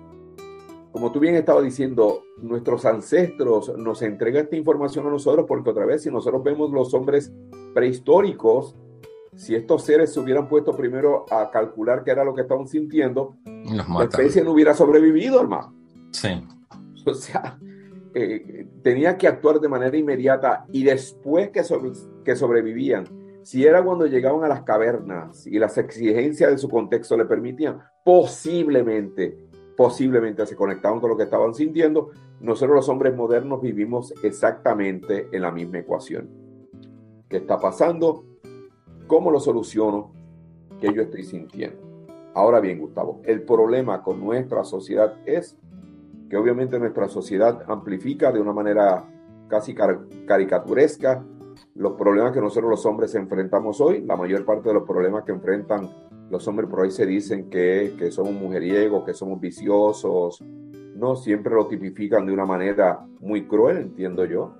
[0.96, 5.84] como tú bien estabas diciendo, nuestros ancestros nos entregan esta información a nosotros porque otra
[5.84, 7.34] vez, si nosotros vemos los hombres
[7.74, 8.74] prehistóricos,
[9.34, 13.36] si estos seres se hubieran puesto primero a calcular qué era lo que estaban sintiendo,
[13.44, 15.74] la especie no hubiera sobrevivido, hermano.
[16.12, 16.28] Sí.
[17.08, 17.56] O sea,
[18.18, 21.62] eh, tenía que actuar de manera inmediata y después que,
[22.34, 23.04] sobrevivían,
[23.42, 27.78] si era cuando llegaban a las cavernas y las exigencias de su contexto le permitían,
[28.02, 29.36] posiblemente
[29.76, 32.08] posiblemente se conectaban con lo que estaban sintiendo,
[32.40, 36.30] nosotros los hombres modernos vivimos exactamente en la misma ecuación.
[37.28, 38.24] ¿Qué está pasando?
[39.06, 40.14] ¿Cómo lo soluciono?
[40.80, 41.78] ¿Qué yo estoy sintiendo?
[42.32, 45.58] Ahora bien, Gustavo, el problema con nuestra sociedad es
[46.28, 49.04] que obviamente nuestra sociedad amplifica de una manera
[49.48, 51.24] casi caricaturesca
[51.74, 54.02] los problemas que nosotros los hombres enfrentamos hoy.
[54.02, 55.88] La mayor parte de los problemas que enfrentan
[56.30, 60.42] los hombres por ahí se dicen que, que somos mujeriegos, que somos viciosos,
[60.96, 64.54] no siempre lo tipifican de una manera muy cruel, entiendo yo.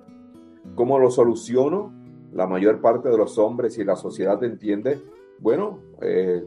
[0.74, 1.92] ¿Cómo lo soluciono?
[2.32, 5.00] La mayor parte de los hombres y la sociedad entiende,
[5.38, 6.44] bueno, eh,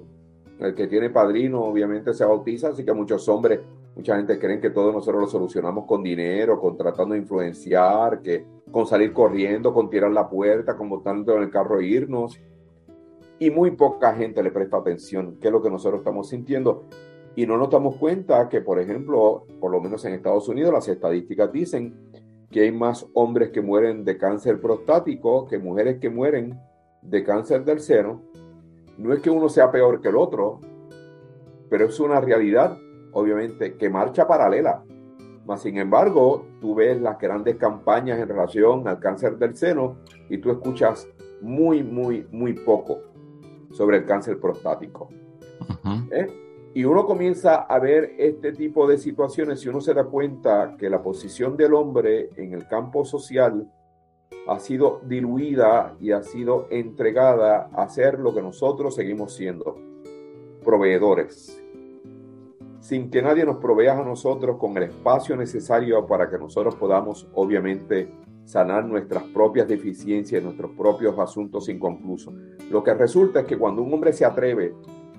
[0.59, 3.61] el que tiene padrino obviamente se bautiza, así que muchos hombres,
[3.99, 8.45] mucha gente creen que todos nosotros lo solucionamos con dinero, con tratando de influenciar, que
[8.71, 12.39] con salir corriendo, con tirar la puerta, con botando en el carro e irnos
[13.39, 16.85] y muy poca gente le presta atención, qué es lo que nosotros estamos sintiendo.
[17.35, 20.87] Y no nos damos cuenta que, por ejemplo, por lo menos en Estados Unidos, las
[20.87, 22.09] estadísticas dicen
[22.49, 26.57] que hay más hombres que mueren de cáncer prostático que mujeres que mueren
[27.01, 28.21] de cáncer del seno.
[28.97, 30.61] No es que uno sea peor que el otro,
[31.69, 32.77] pero es una realidad,
[33.13, 34.83] obviamente, que marcha paralela.
[35.45, 39.97] Mas, sin embargo, tú ves las grandes campañas en relación al cáncer del seno
[40.29, 41.07] y tú escuchas
[41.41, 42.99] muy, muy, muy poco
[43.71, 45.09] sobre el cáncer prostático.
[46.11, 46.27] ¿Eh?
[46.73, 50.89] Y uno comienza a ver este tipo de situaciones y uno se da cuenta que
[50.89, 53.67] la posición del hombre en el campo social
[54.47, 59.77] ha sido diluida y ha sido entregada a ser lo que nosotros seguimos siendo,
[60.63, 61.59] proveedores.
[62.79, 67.27] Sin que nadie nos provea a nosotros con el espacio necesario para que nosotros podamos,
[67.33, 68.11] obviamente,
[68.45, 72.33] sanar nuestras propias deficiencias, nuestros propios asuntos inconclusos.
[72.71, 74.73] Lo que resulta es que cuando un hombre se atreve,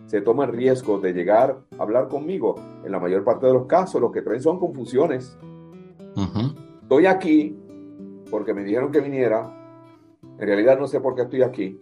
[0.07, 3.67] se toma el riesgo de llegar a hablar conmigo, en la mayor parte de los
[3.67, 5.39] casos lo que traen son confusiones.
[6.83, 7.57] Estoy aquí
[8.31, 9.57] porque me dijeron que viniera,
[10.39, 11.81] en realidad no sé por qué estoy aquí,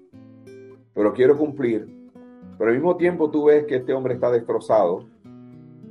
[0.93, 2.11] pero quiero cumplir.
[2.59, 5.07] Pero al mismo tiempo tú ves que este hombre está destrozado,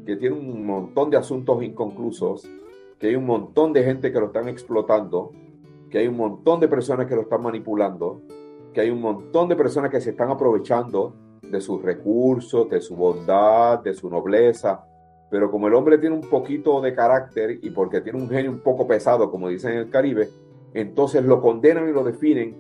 [0.08, 2.50] que tiene un montón de asuntos inconclusos,
[2.98, 5.34] que hay un montón de gente que lo están explotando,
[5.92, 8.22] que hay un montón de personas que lo están manipulando,
[8.74, 12.96] que hay un montón de personas que se están aprovechando de sus recursos, de su
[12.96, 14.86] bondad, de su nobleza.
[15.30, 18.60] Pero como el hombre tiene un poquito de carácter y porque tiene un genio un
[18.60, 20.30] poco pesado, como dicen en el Caribe,
[20.74, 22.56] entonces lo condenan y lo definen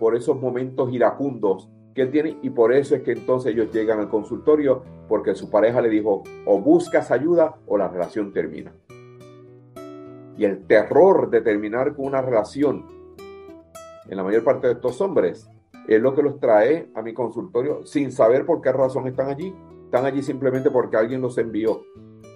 [0.00, 1.68] por esos momentos iracundos
[2.02, 5.80] él tiene y por eso es que entonces ellos llegan al consultorio porque su pareja
[5.80, 8.72] le dijo o buscas ayuda o la relación termina.
[10.36, 12.84] y el terror de terminar con una relación
[14.08, 15.48] en la mayor parte de estos hombres
[15.86, 19.54] es lo que los trae a mi consultorio sin saber por qué razón están allí.
[19.84, 21.82] Están allí simplemente porque alguien los envió.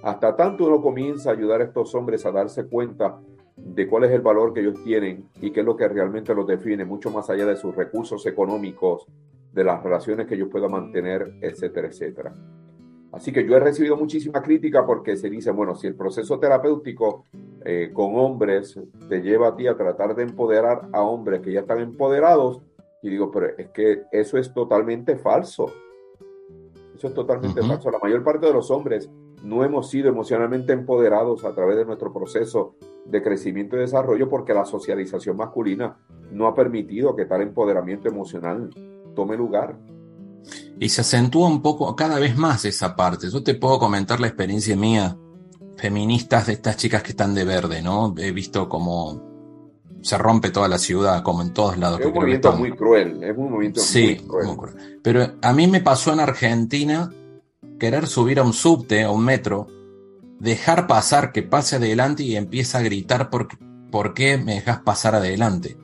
[0.03, 3.21] Hasta tanto uno comienza a ayudar a estos hombres a darse cuenta
[3.57, 6.47] de cuál es el valor que ellos tienen y qué es lo que realmente los
[6.47, 9.07] define, mucho más allá de sus recursos económicos,
[9.53, 12.35] de las relaciones que ellos puedan mantener, etcétera, etcétera.
[13.13, 17.25] Así que yo he recibido muchísima crítica porque se dice, bueno, si el proceso terapéutico
[17.65, 21.61] eh, con hombres te lleva a ti a tratar de empoderar a hombres que ya
[21.61, 22.63] están empoderados,
[23.03, 25.67] y digo, pero es que eso es totalmente falso.
[26.95, 27.91] Eso es totalmente falso.
[27.91, 29.11] La mayor parte de los hombres
[29.43, 34.55] no hemos sido emocionalmente empoderados a través de nuestro proceso de crecimiento y desarrollo porque
[34.55, 35.97] la socialización masculina
[36.31, 38.71] no ha permitido que tal empoderamiento emocional
[39.15, 39.79] tome lugar.
[40.81, 43.31] Y se acentúa un poco cada vez más esa parte.
[43.31, 45.17] Yo te puedo comentar la experiencia mía,
[45.77, 48.15] feministas de estas chicas que están de verde, ¿no?
[48.19, 49.33] He visto como
[50.03, 52.01] se rompe toda la ciudad, como en todos lados.
[52.01, 54.47] Es un movimiento muy cruel, es un movimiento muy cruel.
[54.47, 55.01] Muy cruel.
[55.03, 57.11] Pero a mí me pasó en Argentina
[57.79, 59.69] querer subir a un subte, a un metro,
[60.41, 63.49] dejar pasar que pase adelante y empieza a gritar por,
[63.91, 65.77] por qué me dejas pasar adelante.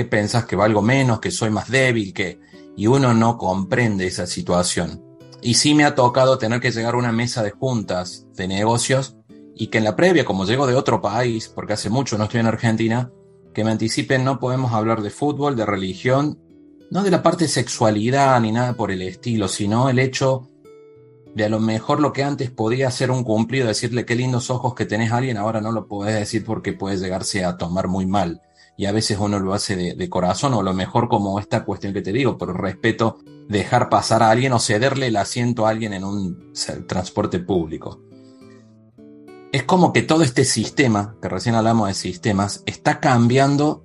[0.00, 2.40] ¿Qué pensás que valgo menos, que soy más débil, que
[2.74, 5.04] y uno no comprende esa situación.
[5.42, 9.18] Y sí me ha tocado tener que llegar a una mesa de juntas de negocios
[9.54, 12.40] y que en la previa, como llego de otro país, porque hace mucho no estoy
[12.40, 13.12] en Argentina,
[13.52, 16.38] que me anticipen no podemos hablar de fútbol, de religión,
[16.90, 20.48] no de la parte sexualidad ni nada por el estilo, sino el hecho
[21.34, 24.74] de a lo mejor lo que antes podía ser un cumplido, decirle qué lindos ojos
[24.74, 28.06] que tenés a alguien, ahora no lo podés decir porque puede llegarse a tomar muy
[28.06, 28.40] mal
[28.80, 32.00] y a veces uno lo hace de, corazón o lo mejor como esta cuestión que
[32.00, 36.02] te digo, por respeto, dejar pasar a alguien o cederle el asiento a alguien en
[36.02, 36.54] un
[36.88, 38.00] transporte público.
[39.52, 43.82] Es como que todo este sistema, que recién hablamos de sistemas, está cambiando,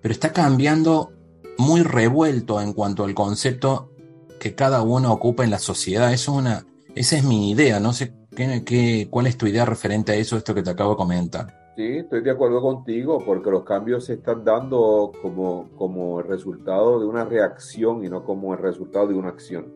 [0.00, 1.10] pero está cambiando
[1.58, 3.90] muy revuelto en cuanto al concepto
[4.38, 6.12] que cada uno ocupa en la sociedad.
[6.12, 9.64] Eso es una, esa es mi idea, no sé qué, qué, cuál es tu idea
[9.64, 11.55] referente a eso, esto que te acabo de comentar.
[11.76, 16.98] Sí, estoy de acuerdo contigo, porque los cambios se están dando como, como el resultado
[16.98, 19.74] de una reacción y no como el resultado de una acción.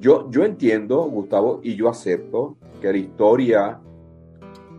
[0.00, 3.80] Yo, yo entiendo, Gustavo, y yo acepto que la historia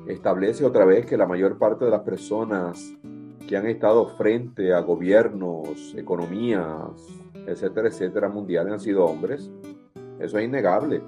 [0.08, 2.92] establece otra vez que la mayor parte de las personas
[3.48, 6.90] que han estado frente a gobiernos, economías,
[7.46, 9.52] etcétera, etcétera, mundiales han sido hombres.
[10.20, 11.04] Eso es innegable.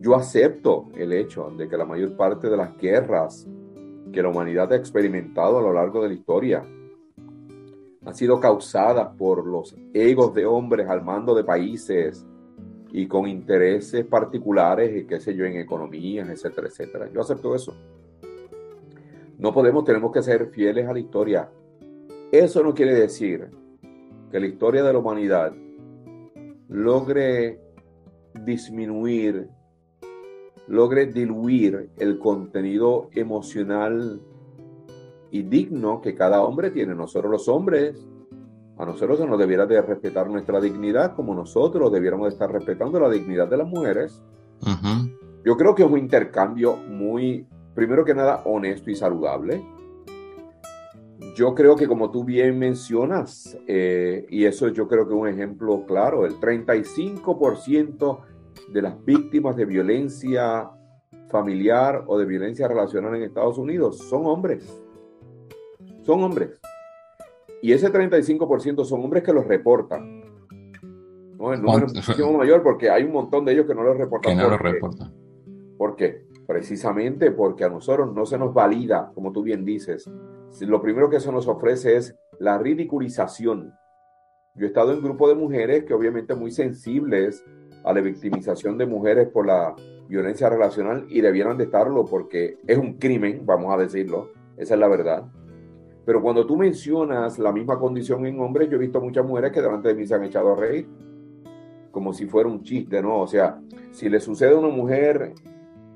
[0.00, 3.46] Yo acepto el hecho de que la mayor parte de las guerras
[4.12, 6.62] que la humanidad ha experimentado a lo largo de la historia
[8.06, 12.24] han sido causadas por los egos de hombres al mando de países
[12.92, 17.10] y con intereses particulares, y qué sé yo, en economías, etcétera, etcétera.
[17.12, 17.74] Yo acepto eso.
[19.38, 21.50] No podemos, tenemos que ser fieles a la historia.
[22.30, 23.50] Eso no quiere decir
[24.30, 25.52] que la historia de la humanidad
[26.68, 27.60] logre
[28.44, 29.48] disminuir
[30.68, 34.20] logre diluir el contenido emocional
[35.30, 36.94] y digno que cada hombre tiene.
[36.94, 37.96] Nosotros los hombres,
[38.78, 43.00] a nosotros se nos debiera de respetar nuestra dignidad como nosotros debiéramos de estar respetando
[43.00, 44.22] la dignidad de las mujeres.
[45.44, 49.64] Yo creo que es un intercambio muy, primero que nada, honesto y saludable.
[51.36, 55.28] Yo creo que como tú bien mencionas, eh, y eso yo creo que es un
[55.28, 58.20] ejemplo claro, el 35%
[58.72, 60.70] de las víctimas de violencia
[61.28, 64.82] familiar o de violencia relacional en Estados Unidos son hombres.
[66.02, 66.60] Son hombres.
[67.62, 70.22] Y ese 35% son hombres que los reportan.
[71.38, 71.52] ¿no?
[71.52, 74.36] El número es muchísimo mayor porque hay un montón de ellos que no los reportan.
[74.36, 75.12] Que no los reportan.
[75.76, 76.26] ¿Por qué?
[76.46, 80.08] Precisamente porque a nosotros no se nos valida, como tú bien dices.
[80.60, 83.74] Lo primero que se nos ofrece es la ridiculización.
[84.54, 87.44] Yo he estado en grupo de mujeres que obviamente muy sensibles
[87.86, 89.74] a la victimización de mujeres por la
[90.08, 94.80] violencia relacional y debieran de estarlo porque es un crimen, vamos a decirlo, esa es
[94.80, 95.24] la verdad.
[96.04, 99.62] Pero cuando tú mencionas la misma condición en hombres, yo he visto muchas mujeres que
[99.62, 100.88] delante de mí se han echado a reír,
[101.92, 103.20] como si fuera un chiste, ¿no?
[103.20, 103.60] O sea,
[103.92, 105.32] si le sucede a una mujer,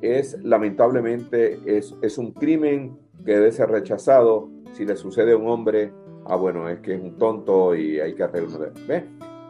[0.01, 4.49] es lamentablemente, es, es un crimen que debe ser rechazado.
[4.73, 5.93] Si le sucede a un hombre,
[6.25, 8.73] ah, bueno, es que es un tonto y hay que arreglarlo.
[8.89, 9.05] ¿Ves?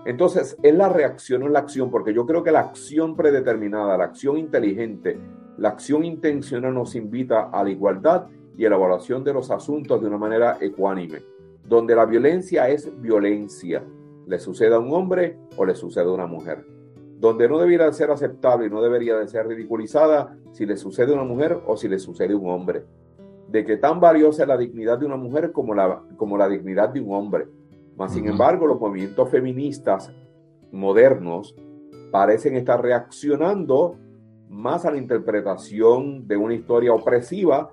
[0.05, 4.05] Entonces, es la reacción, o la acción, porque yo creo que la acción predeterminada, la
[4.05, 5.19] acción inteligente,
[5.59, 10.01] la acción intencional nos invita a la igualdad y a la evaluación de los asuntos
[10.01, 11.19] de una manera ecuánime,
[11.69, 13.83] donde la violencia es violencia,
[14.27, 16.65] le sucede a un hombre o le sucede a una mujer,
[17.19, 21.15] donde no debiera ser aceptable y no debería de ser ridiculizada si le sucede a
[21.15, 22.85] una mujer o si le sucede a un hombre,
[23.49, 26.89] de que tan valiosa es la dignidad de una mujer como la, como la dignidad
[26.89, 27.49] de un hombre.
[27.97, 30.13] Mas, sin embargo, los movimientos feministas
[30.73, 31.55] modernos
[32.11, 33.97] parecen estar reaccionando
[34.49, 37.71] más a la interpretación de una historia opresiva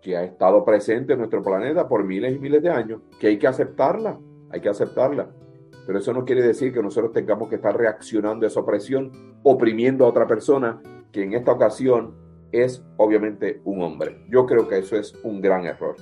[0.00, 3.38] que ha estado presente en nuestro planeta por miles y miles de años, que hay
[3.38, 4.18] que aceptarla,
[4.50, 5.30] hay que aceptarla.
[5.86, 9.12] Pero eso no quiere decir que nosotros tengamos que estar reaccionando a esa opresión,
[9.42, 10.80] oprimiendo a otra persona,
[11.12, 12.14] que en esta ocasión
[12.52, 14.24] es obviamente un hombre.
[14.30, 15.96] Yo creo que eso es un gran error.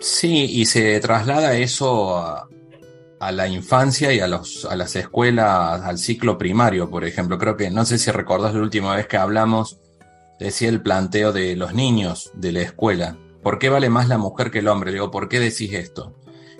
[0.00, 2.48] Sí, y se traslada eso a,
[3.20, 7.38] la infancia y a, los, a las escuelas, al ciclo primario, por ejemplo.
[7.38, 9.78] Creo que, no sé si recordás la última vez que hablamos,
[10.38, 13.16] decía el planteo de los niños de la escuela.
[13.42, 14.90] ¿Por qué vale más la mujer que el hombre?
[14.90, 16.14] Le digo, ¿por qué decís esto?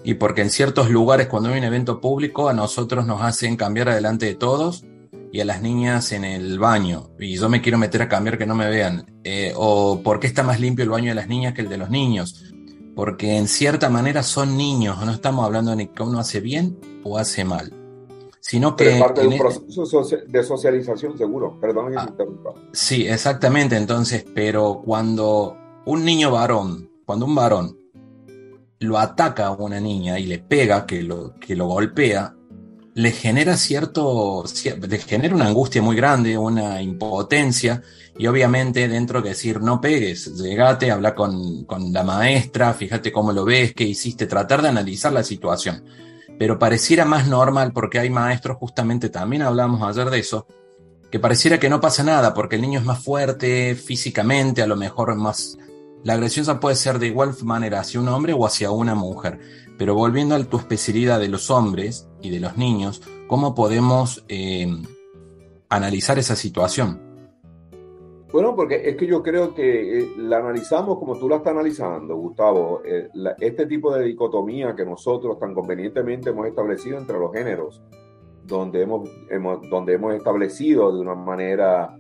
[0.04, 3.88] Y porque en ciertos lugares, cuando hay un evento público, a nosotros nos hacen cambiar
[3.88, 4.84] adelante de todos
[5.32, 7.11] y a las niñas en el baño.
[7.18, 9.04] Y yo me quiero meter a cambiar que no me vean.
[9.24, 11.76] Eh, o por qué está más limpio el baño de las niñas que el de
[11.76, 12.54] los niños.
[12.97, 15.05] Porque en cierta manera son niños.
[15.05, 17.70] No estamos hablando de que uno hace bien o hace mal.
[18.40, 18.94] Sino que.
[18.94, 21.59] es parte de un proceso de socialización, seguro.
[21.61, 22.14] Perdón que ah,
[22.72, 23.76] Sí, exactamente.
[23.76, 27.76] Entonces, pero cuando un niño varón, cuando un varón
[28.78, 32.36] lo ataca a una niña y le pega, que lo, que lo golpea,
[32.97, 34.42] le genera cierto,
[34.88, 37.82] le genera una angustia muy grande, una impotencia,
[38.16, 43.32] y obviamente dentro de decir no pegues, llegate, habla con, con la maestra, fíjate cómo
[43.32, 45.84] lo ves, qué hiciste, tratar de analizar la situación.
[46.38, 50.47] Pero pareciera más normal porque hay maestros, justamente también hablamos ayer de eso,
[51.11, 54.76] que pareciera que no pasa nada porque el niño es más fuerte físicamente, a lo
[54.76, 55.59] mejor más
[56.07, 59.40] la agresión puede ser de igual manera hacia un hombre o hacia una mujer.
[59.76, 64.68] Pero volviendo a tu especialidad de los hombres y de los niños, ¿cómo podemos eh,
[65.68, 67.00] analizar esa situación?
[68.32, 72.14] Bueno, porque es que yo creo que eh, la analizamos como tú la estás analizando,
[72.14, 72.82] Gustavo.
[72.84, 73.09] Eh,
[73.40, 77.82] este tipo de dicotomía que nosotros tan convenientemente hemos establecido entre los géneros,
[78.44, 79.09] donde hemos,
[79.68, 81.98] donde hemos establecido de una manera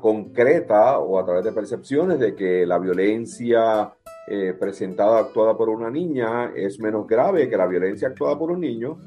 [0.00, 3.92] concreta o a través de percepciones de que la violencia
[4.28, 8.60] eh, presentada actuada por una niña es menos grave que la violencia actuada por un
[8.60, 8.98] niño.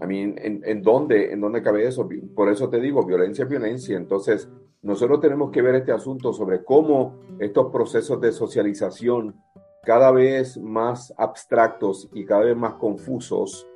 [0.00, 2.08] A mí, ¿en, en, dónde, ¿en dónde cabe eso?
[2.34, 3.96] Por eso te digo, violencia es violencia.
[3.96, 4.48] Entonces,
[4.82, 9.36] nosotros tenemos que ver este asunto sobre cómo estos procesos de socialización
[9.82, 13.66] cada vez más abstractos y cada vez más confusos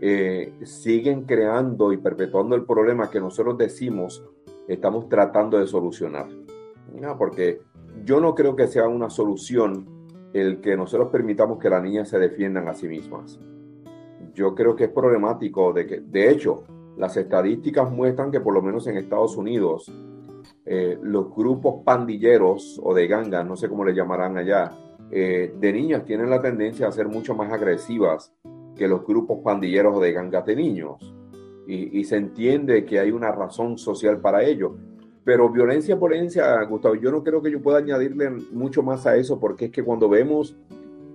[0.00, 4.22] eh, siguen creando y perpetuando el problema que nosotros decimos
[4.68, 6.28] estamos tratando de solucionar.
[7.18, 7.60] Porque
[8.04, 9.86] yo no creo que sea una solución
[10.32, 13.38] el que nosotros permitamos que las niñas se defiendan a sí mismas.
[14.34, 16.64] Yo creo que es problemático de que, de hecho,
[16.96, 19.92] las estadísticas muestran que por lo menos en Estados Unidos,
[20.64, 24.72] eh, los grupos pandilleros o de gangas, no sé cómo le llamarán allá,
[25.10, 28.32] eh, de niñas tienen la tendencia a ser mucho más agresivas
[28.76, 31.14] que los grupos pandilleros o de gangas de niños
[31.66, 34.76] y, se entiende que hay una razón social para ello.
[35.24, 39.16] Pero violencia por violencia, Gustavo, yo no creo que yo pueda añadirle mucho más a
[39.16, 40.56] eso, porque es que cuando vemos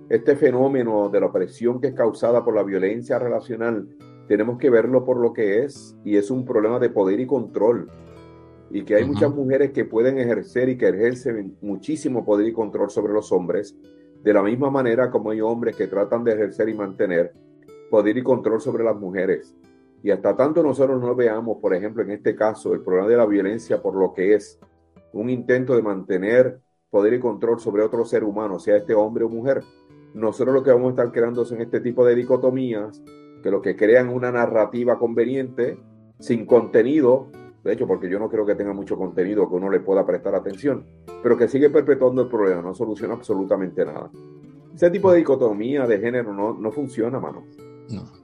[0.08, 3.88] este fenómeno de la opresión que es causada por la violencia relacional,
[4.26, 7.88] tenemos que verlo por lo que es, y es un problema de poder y control.
[8.72, 12.90] Y que hay muchas mujeres que pueden ejercer y que ejercen muchísimo poder y control
[12.90, 13.76] sobre los hombres,
[14.22, 17.32] de la misma manera como hay hombres que tratan de ejercer y mantener
[17.90, 19.54] poder y control sobre las mujeres.
[20.02, 23.26] Y hasta tanto nosotros no veamos, por ejemplo, en este caso, el problema de la
[23.26, 24.58] violencia por lo que es
[25.12, 29.28] un intento de mantener poder y control sobre otro ser humano, sea este hombre o
[29.28, 29.62] mujer,
[30.14, 33.02] nosotros lo que vamos a estar creando son este tipo de dicotomías
[33.42, 35.78] que lo que crean una narrativa conveniente,
[36.18, 37.28] sin contenido,
[37.62, 40.34] de hecho, porque yo no creo que tenga mucho contenido que uno le pueda prestar
[40.34, 40.84] atención,
[41.22, 44.10] pero que sigue perpetuando el problema, no soluciona absolutamente nada.
[44.74, 47.44] Ese tipo de dicotomía de género no, no funciona, mano.
[47.90, 48.19] No.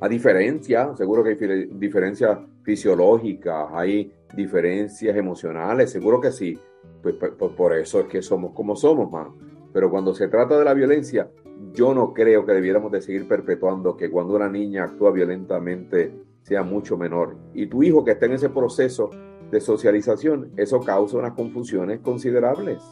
[0.00, 6.58] A diferencia, seguro que hay diferencias fisiológicas, hay diferencias emocionales, seguro que sí.
[7.02, 9.36] Pues, pues, pues, por eso es que somos como somos, mano.
[9.72, 11.30] Pero cuando se trata de la violencia,
[11.72, 16.62] yo no creo que debiéramos de seguir perpetuando que cuando una niña actúa violentamente sea
[16.62, 17.36] mucho menor.
[17.54, 19.10] Y tu hijo que está en ese proceso
[19.50, 22.82] de socialización, eso causa unas confusiones considerables.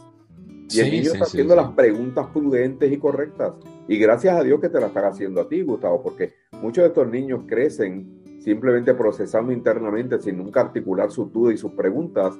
[0.71, 3.53] Y el niño está haciendo las preguntas prudentes y correctas.
[3.87, 6.89] Y gracias a Dios que te las están haciendo a ti, Gustavo, porque muchos de
[6.89, 12.35] estos niños crecen simplemente procesando internamente sin nunca articular sus dudas y sus preguntas.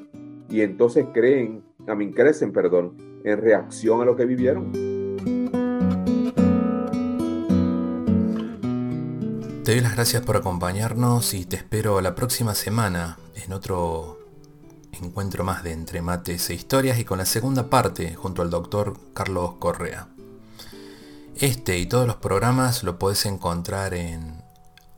[0.49, 4.73] Y entonces creen, a mí crecen, perdón, en reacción a lo que vivieron.
[9.65, 14.24] Te doy las gracias por acompañarnos y te espero la próxima semana en otro
[15.01, 18.99] encuentro más de Entre Mates e Historias y con la segunda parte junto al doctor
[19.13, 20.09] Carlos Correa.
[21.37, 24.43] Este y todos los programas lo puedes encontrar en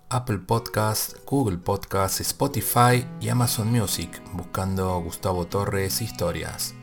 [0.08, 6.74] Apple Podcast, Google Podcast, Spotify y Amazon Music buscando Gustavo Torres Historias.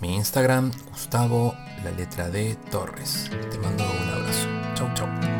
[0.00, 1.54] Mi Instagram, Gustavo,
[1.84, 3.30] la letra D Torres.
[3.50, 4.48] Te mando un abrazo.
[4.74, 5.39] Chau, chau.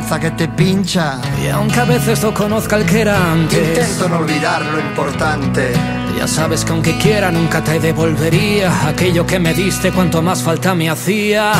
[0.00, 1.20] que te pincha.
[1.42, 5.99] Y aunque a veces no conozca el que era antes, intento no olvidar lo importante.
[6.20, 10.74] Ya sabes que aunque quiera nunca te devolvería aquello que me diste cuanto más falta
[10.74, 11.52] me hacía.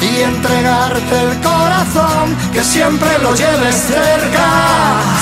[0.00, 4.48] Y entregarte el corazón, que siempre lo lleves cerca.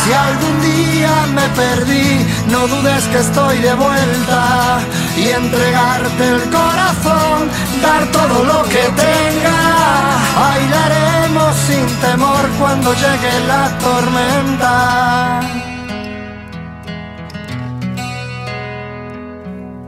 [0.04, 4.78] Si algún día me perdí, no dudes que estoy de vuelta.
[5.16, 7.50] Y entregarte el corazón,
[7.82, 9.58] dar todo lo que tenga.
[10.38, 15.73] Bailaremos sin temor cuando llegue la tormenta.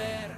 [0.00, 0.29] volver.